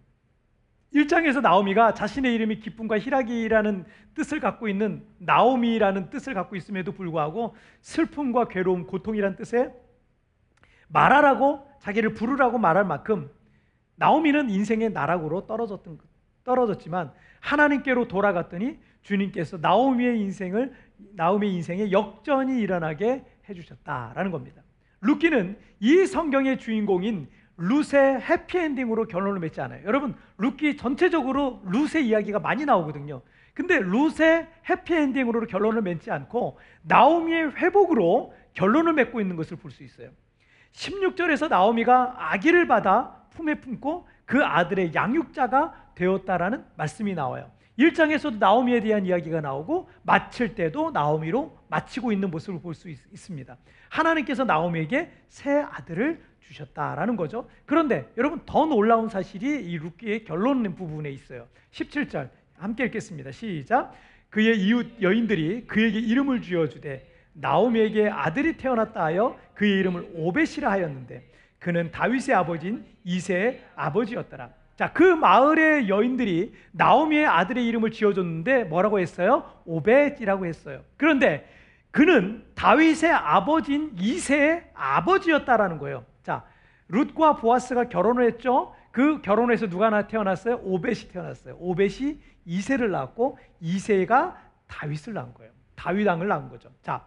1장에서 0.94 1.42
나오미가 1.42 1.92
자신의 1.92 2.34
이름이 2.34 2.60
기쁨과 2.60 2.98
희락이라는 2.98 3.84
뜻을 4.14 4.40
갖고 4.40 4.68
있는 4.68 5.06
나오미라는 5.18 6.08
뜻을 6.08 6.32
갖고 6.32 6.56
있음에도 6.56 6.92
불구하고 6.92 7.54
슬픔과 7.82 8.48
괴로움, 8.48 8.86
고통이라는 8.86 9.36
뜻에 9.36 9.70
말하라고 10.88 11.68
자기를 11.80 12.14
부르라고 12.14 12.56
말할 12.58 12.84
만큼 12.84 13.30
나오미는 13.96 14.48
인생의 14.48 14.90
나락으로 14.90 15.46
떨어졌던 15.46 15.98
떨어졌지만 16.44 17.12
하나님께로 17.40 18.08
돌아갔더니 18.08 18.78
주님께서 19.02 19.58
나오미의 19.58 20.20
인생을 20.20 20.72
나오미의 21.12 21.54
인생에 21.54 21.90
역전이 21.90 22.58
일어나게 22.60 23.24
해 23.48 23.54
주셨다라는 23.54 24.30
겁니다. 24.30 24.62
루키는 25.02 25.58
이 25.80 26.06
성경의 26.06 26.58
주인공인 26.58 27.28
룻의 27.58 28.20
해피엔딩으로 28.20 29.06
결론을 29.06 29.40
맺지 29.40 29.60
않아요. 29.60 29.82
여러분, 29.84 30.14
룻기 30.38 30.76
전체적으로 30.76 31.62
룻의 31.64 32.06
이야기가 32.06 32.38
많이 32.38 32.64
나오거든요. 32.64 33.22
근데 33.54 33.78
룻의 33.78 34.48
해피엔딩으로 34.68 35.46
결론을 35.46 35.80
맺지 35.82 36.10
않고 36.10 36.58
나오미의 36.82 37.56
회복으로 37.56 38.34
결론을 38.52 38.92
맺고 38.92 39.20
있는 39.20 39.36
것을 39.36 39.56
볼 39.56 39.70
수 39.70 39.82
있어요. 39.82 40.10
16절에서 40.72 41.48
나오미가 41.48 42.32
아기를 42.32 42.66
받아 42.66 43.16
품에 43.30 43.54
품고 43.60 44.06
그 44.26 44.44
아들의 44.44 44.94
양육자가 44.94 45.92
되었다라는 45.94 46.64
말씀이 46.76 47.14
나와요. 47.14 47.50
1장에서도 47.78 48.38
나오미에 48.38 48.80
대한 48.80 49.04
이야기가 49.06 49.40
나오고 49.40 49.88
마칠 50.02 50.54
때도 50.54 50.90
나오미로 50.90 51.58
마치고 51.68 52.12
있는 52.12 52.30
모습을 52.30 52.60
볼 52.60 52.74
수 52.74 52.88
있습니다. 52.90 53.56
하나님께서 53.88 54.44
나오미에게 54.44 55.10
새 55.28 55.60
아들을 55.60 56.22
주셨다라는 56.48 57.16
거죠. 57.16 57.48
그런데 57.64 58.10
여러분 58.16 58.40
더 58.46 58.66
놀라운 58.66 59.08
사실이 59.08 59.64
이 59.64 59.78
루키의 59.78 60.24
결론 60.24 60.62
부분에 60.74 61.10
있어요. 61.10 61.46
17절 61.72 62.28
함께 62.58 62.84
읽겠습니다. 62.84 63.32
시작. 63.32 63.92
그의 64.30 64.58
이웃 64.60 65.00
여인들이 65.00 65.66
그에게 65.66 65.98
이름을 65.98 66.42
지어 66.42 66.68
주되 66.68 67.06
나오미에게 67.34 68.08
아들이 68.08 68.56
태어났다 68.56 69.04
하여 69.04 69.38
그의 69.54 69.78
이름을 69.80 70.10
오벳이라 70.14 70.70
하였는데 70.70 71.30
그는 71.58 71.90
다윗의 71.90 72.34
아버지인 72.34 72.84
이세의 73.04 73.62
아버지였더라. 73.74 74.50
자, 74.76 74.92
그 74.92 75.02
마을의 75.02 75.88
여인들이 75.88 76.52
나오미의 76.72 77.26
아들의 77.26 77.66
이름을 77.66 77.90
지어줬는데 77.92 78.64
뭐라고 78.64 79.00
했어요? 79.00 79.50
오벳이라고 79.64 80.44
했어요. 80.44 80.82
그런데 80.96 81.48
그는 81.90 82.44
다윗의 82.54 83.10
아버지인 83.10 83.92
이세의 83.98 84.64
아버지였다라는 84.74 85.78
거예요. 85.78 86.04
자, 86.26 86.44
룻과 86.88 87.36
보아스가 87.36 87.88
결혼을 87.88 88.26
했죠. 88.26 88.74
그 88.90 89.22
결혼에서 89.22 89.68
누가 89.68 90.08
태어났어요? 90.08 90.56
오벳이 90.64 91.08
태어났어요. 91.12 91.56
오벳이 91.60 92.20
이세를 92.44 92.90
낳았고 92.90 93.38
이세가 93.60 94.36
다윗을 94.66 95.14
낳은 95.14 95.34
거예요. 95.34 95.52
다윗 95.76 96.04
왕을 96.04 96.26
낳은 96.26 96.48
거죠. 96.48 96.72
자, 96.82 97.04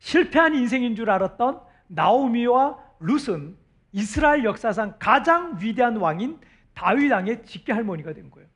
실패한 0.00 0.54
인생인 0.54 0.94
줄 0.94 1.08
알았던 1.08 1.60
나오미와 1.86 2.76
룻은 3.00 3.56
이스라엘 3.92 4.44
역사상 4.44 4.96
가장 4.98 5.56
위대한 5.58 5.96
왕인 5.96 6.38
다윗 6.74 7.10
왕의 7.10 7.46
직계 7.46 7.72
할머니가 7.72 8.12
된 8.12 8.30
거예요. 8.30 8.46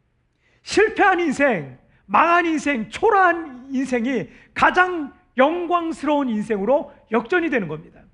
실패한 0.65 1.21
인생, 1.21 1.79
망한 2.05 2.45
인생, 2.45 2.91
초라한 2.91 3.69
인생이 3.71 4.29
가장 4.53 5.15
영광스러운 5.39 6.29
인생으로 6.29 6.93
역전이 7.11 7.49
되는 7.49 7.69
겁니다. 7.69 8.06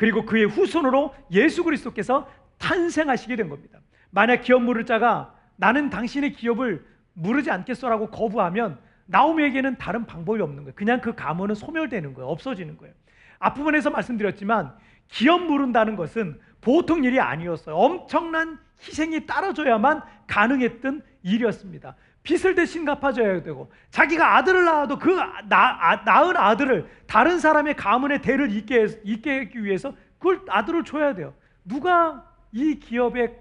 그리고 0.00 0.24
그의 0.24 0.46
후손으로 0.46 1.14
예수 1.30 1.62
그리스도께서 1.62 2.26
탄생하시게 2.56 3.36
된 3.36 3.50
겁니다. 3.50 3.80
만약 4.08 4.40
기업 4.40 4.62
물을 4.62 4.86
자가 4.86 5.34
나는 5.56 5.90
당신의 5.90 6.32
기업을 6.32 6.86
물으지 7.12 7.50
않겠소라고 7.50 8.08
거부하면 8.08 8.78
나오미에게는 9.04 9.76
다른 9.76 10.06
방법이 10.06 10.40
없는 10.40 10.64
거예요. 10.64 10.72
그냥 10.74 11.02
그 11.02 11.14
가문은 11.14 11.54
소멸되는 11.54 12.14
거예요. 12.14 12.30
없어지는 12.30 12.78
거예요. 12.78 12.94
앞부분에서 13.40 13.90
말씀드렸지만 13.90 14.72
기업 15.08 15.42
물은다는 15.42 15.96
것은 15.96 16.40
보통 16.62 17.04
일이 17.04 17.20
아니었어요. 17.20 17.76
엄청난 17.76 18.58
희생이 18.80 19.26
따라줘야만 19.26 20.00
가능했던 20.26 21.02
일이었습니다. 21.24 21.94
빚을 22.22 22.54
대신 22.54 22.84
갚아줘야 22.84 23.42
되고 23.42 23.70
자기가 23.90 24.36
아들을 24.36 24.64
낳아도 24.64 24.98
그 24.98 25.14
나, 25.48 25.78
아, 25.80 25.96
낳은 26.04 26.36
아들을 26.36 26.88
다른 27.06 27.38
사람의 27.38 27.76
가문의 27.76 28.20
대를 28.20 28.52
잇게, 28.52 28.86
잇게 29.04 29.38
하기 29.38 29.64
위해서 29.64 29.94
그걸 30.18 30.42
아들을 30.48 30.84
줘야 30.84 31.14
돼요. 31.14 31.34
누가 31.64 32.26
이 32.52 32.78
기업의 32.78 33.34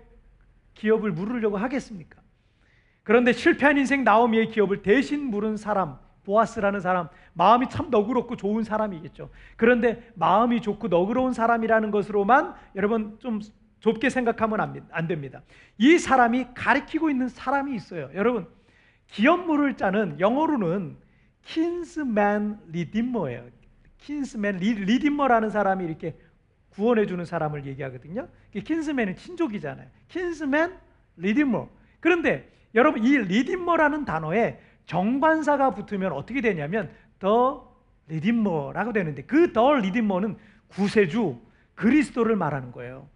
기업을 0.75 1.11
물으려고 1.11 1.57
하겠습니까? 1.57 2.19
그런데 3.03 3.33
실패한 3.33 3.77
인생 3.77 4.03
나오미의 4.03 4.49
기업을 4.49 4.81
대신 4.81 5.29
물은 5.29 5.57
사람 5.57 5.97
보아스라는 6.23 6.79
사람 6.79 7.09
마음이 7.33 7.69
참 7.69 7.89
너그럽고 7.89 8.37
좋은 8.37 8.63
사람이겠죠. 8.63 9.29
그런데 9.57 10.11
마음이 10.15 10.61
좋고 10.61 10.87
너그러운 10.87 11.33
사람이라는 11.33 11.91
것으로만 11.91 12.53
여러분 12.75 13.17
좀 13.19 13.41
좁게 13.79 14.09
생각하면 14.09 14.85
안 14.91 15.07
됩니다. 15.07 15.41
이 15.77 15.97
사람이 15.97 16.49
가리키고 16.53 17.09
있는 17.09 17.29
사람이 17.29 17.75
있어요. 17.75 18.09
여러분 18.13 18.47
기업 19.11 19.45
물을 19.45 19.75
자는 19.75 20.19
영어로는 20.19 20.97
kinsman 21.43 22.59
redeemer예요. 22.69 23.49
kinsman 23.97 24.55
redeemer라는 24.57 25.49
사람이 25.49 25.83
이렇게 25.85 26.15
구원해 26.69 27.05
주는 27.05 27.25
사람을 27.25 27.65
얘기하거든요. 27.65 28.27
kinsman은 28.53 29.15
친족이잖아요. 29.15 29.87
kinsman 30.07 30.75
redeemer. 31.17 31.67
그런데 31.99 32.49
여러분 32.75 33.03
이 33.03 33.17
redeemer라는 33.17 34.05
단어에 34.05 34.59
정관사가 34.85 35.71
붙으면 35.71 36.13
어떻게 36.13 36.41
되냐면 36.41 36.91
더 37.19 37.75
리디머라고 38.07 38.93
되는데 38.93 39.23
그 39.23 39.53
더 39.53 39.73
리디머는 39.75 40.37
구세주 40.69 41.39
그리스도를 41.75 42.35
말하는 42.35 42.71
거예요. 42.71 43.07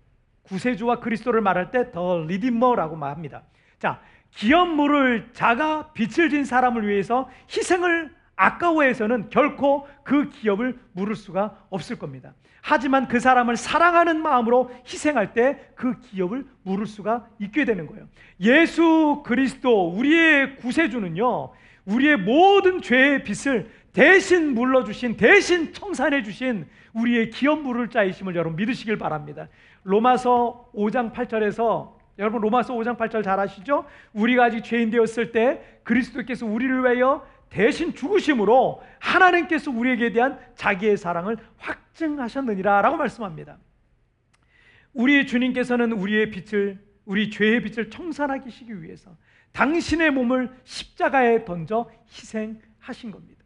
구세주와 0.44 1.00
그리스도를 1.00 1.42
말할 1.42 1.72
때 1.72 1.92
더 1.92 2.24
리디머라고 2.28 2.96
말합니다. 2.96 3.44
자, 3.80 4.02
기업 4.36 4.70
물을 4.70 5.30
자가 5.34 5.92
빛을 5.94 6.30
진 6.30 6.46
사람을 6.46 6.88
위해서 6.88 7.30
희생을 7.50 8.12
아까워해서는 8.36 9.30
결코 9.30 9.88
그 10.04 10.30
기업을 10.30 10.80
물을 10.94 11.16
수가 11.16 11.58
없을 11.70 11.98
겁니다. 11.98 12.34
하지만 12.62 13.10
그 13.10 13.20
사람을 13.20 13.58
사랑하는 13.58 14.22
마음으로 14.22 14.72
희생할 14.88 15.34
때 15.34 15.74
그 15.76 16.00
기업을 16.00 16.46
물을 16.64 16.86
수가 16.86 17.28
있게 17.40 17.66
되는 17.66 17.86
거예요. 17.88 18.08
예수 18.40 19.22
그리스도 19.26 19.90
우리의 19.90 20.56
구세주는요. 20.58 21.52
우리의 21.86 22.18
모든 22.18 22.82
죄의 22.82 23.24
빚을 23.24 23.70
대신 23.92 24.54
물러주신 24.54 25.18
대신 25.18 25.74
청산해 25.74 26.24
주신 26.24 26.66
우리의 26.94 27.32
기업 27.32 27.62
물을 27.62 27.90
자이심을 27.90 28.36
여러분 28.36 28.56
믿으시길 28.56 28.98
바랍니다. 28.98 29.50
로마서 29.84 30.70
5장 30.74 31.12
8절에서 31.12 31.92
여러분 32.20 32.42
로마서 32.42 32.74
5장 32.74 32.98
8절 32.98 33.24
잘 33.24 33.40
아시죠? 33.40 33.86
우리가 34.14 34.46
아직 34.46 34.64
죄인 34.64 34.90
되었을 34.92 35.32
때 35.32 35.80
그리스도께서 35.84 36.46
우리를 36.46 36.84
위하여 36.84 37.28
대신 37.50 37.94
죽으심으로 37.94 38.82
하나님께서 39.00 39.72
우리에게 39.72 40.12
대한 40.12 40.40
자기의 40.56 40.98
사랑을 40.98 41.38
확증하셨느니라라고 41.58 42.98
말씀합니다. 42.98 43.58
우리 44.94 45.26
주님께서는 45.26 45.92
우리의 45.92 46.30
빛을 46.30 46.84
우리 47.06 47.30
죄의 47.30 47.62
빛을 47.62 47.90
청산하시기 47.90 48.82
위해서 48.82 49.16
당신의 49.52 50.12
몸을 50.12 50.52
십자가에 50.64 51.46
던져 51.46 51.92
희생하신 52.08 53.12
겁니다. 53.12 53.44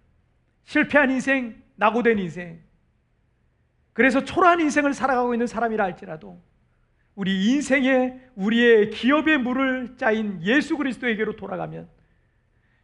실패한 0.64 1.12
인생, 1.12 1.62
낙오된 1.76 2.20
인생, 2.20 2.62
그래서 3.94 4.24
초라한 4.24 4.60
인생을 4.60 4.94
살아가고 4.94 5.34
있는 5.34 5.48
사람이라 5.48 5.84
할지라도 5.84 6.42
우리 7.18 7.48
인생에 7.50 8.20
우리의 8.36 8.92
기업의 8.92 9.40
물을 9.40 9.98
짜인 9.98 10.40
예수 10.44 10.78
그리스도에게로 10.78 11.36
돌아가면 11.36 11.90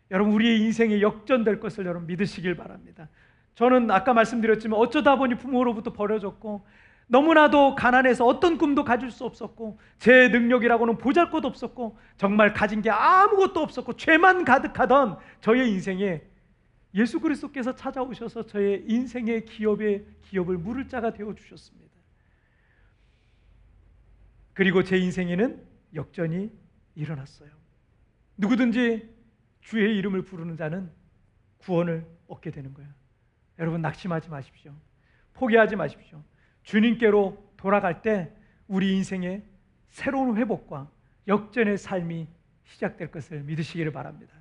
여러분 0.09 0.33
우리의 0.33 0.59
인생이 0.59 1.03
역전될 1.03 1.59
것을 1.59 1.85
여러분 1.85 2.07
믿으시길 2.07 2.55
바랍니다. 2.55 3.09
저는 3.53 3.91
아까 3.91 4.15
말씀드렸지만 4.15 4.79
어쩌다 4.79 5.17
보니 5.17 5.35
부모로부터 5.35 5.93
버려졌고 5.93 6.65
너무나도 7.05 7.75
가난해서 7.75 8.25
어떤 8.25 8.57
꿈도 8.57 8.83
가질 8.83 9.11
수 9.11 9.23
없었고 9.23 9.77
제 9.99 10.29
능력이라고는 10.29 10.97
보잘것 10.97 11.45
없었고 11.45 11.99
정말 12.17 12.53
가진 12.53 12.81
게 12.81 12.89
아무것도 12.89 13.59
없었고 13.59 13.97
죄만 13.97 14.45
가득하던 14.45 15.19
저의 15.41 15.69
인생에 15.69 16.23
예수 16.95 17.19
그리스도께서 17.19 17.75
찾아오셔서 17.75 18.47
저의 18.47 18.83
인생의 18.87 19.45
기업의 19.45 20.05
기업을 20.23 20.57
물을 20.57 20.87
자가 20.87 21.13
되어 21.13 21.35
주셨습니다. 21.35 21.92
그리고 24.53 24.83
제 24.83 24.97
인생에는 24.97 25.63
역전이 25.95 26.51
일어났어요. 26.95 27.49
누구든지 28.37 29.09
주의 29.61 29.97
이름을 29.97 30.23
부르는 30.23 30.57
자는 30.57 30.91
구원을 31.57 32.05
얻게 32.27 32.51
되는 32.51 32.73
거예요. 32.73 32.89
여러분 33.59 33.81
낙심하지 33.81 34.29
마십시오. 34.29 34.73
포기하지 35.33 35.75
마십시오. 35.75 36.23
주님께로 36.63 37.53
돌아갈 37.57 38.01
때 38.01 38.31
우리 38.67 38.95
인생의 38.95 39.43
새로운 39.89 40.37
회복과 40.37 40.89
역전의 41.27 41.77
삶이 41.77 42.27
시작될 42.65 43.11
것을 43.11 43.43
믿으시기를 43.43 43.91
바랍니다. 43.91 44.33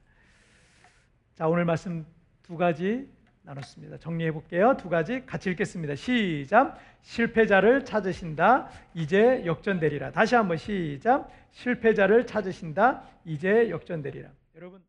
자, 1.35 1.49
오늘 1.49 1.65
말씀 1.65 2.07
두 2.43 2.57
가지 2.57 3.09
나눴습니다. 3.43 3.99
정리해 3.99 4.31
볼게요. 4.33 4.77
두 4.79 4.89
가지 4.89 5.25
같이 5.27 5.51
읽겠습니다. 5.51 5.97
시작. 5.97 6.79
실패자를 7.03 7.85
찾으신다. 7.85 8.69
이제 8.95 9.45
역전되리라. 9.45 10.13
다시 10.13 10.35
한번 10.35 10.57
시작. 10.57 11.29
실패자를 11.51 12.27
찾으신다. 12.27 13.03
이제 13.25 13.69
역전되리라. 13.71 14.31
여러분 14.57 14.81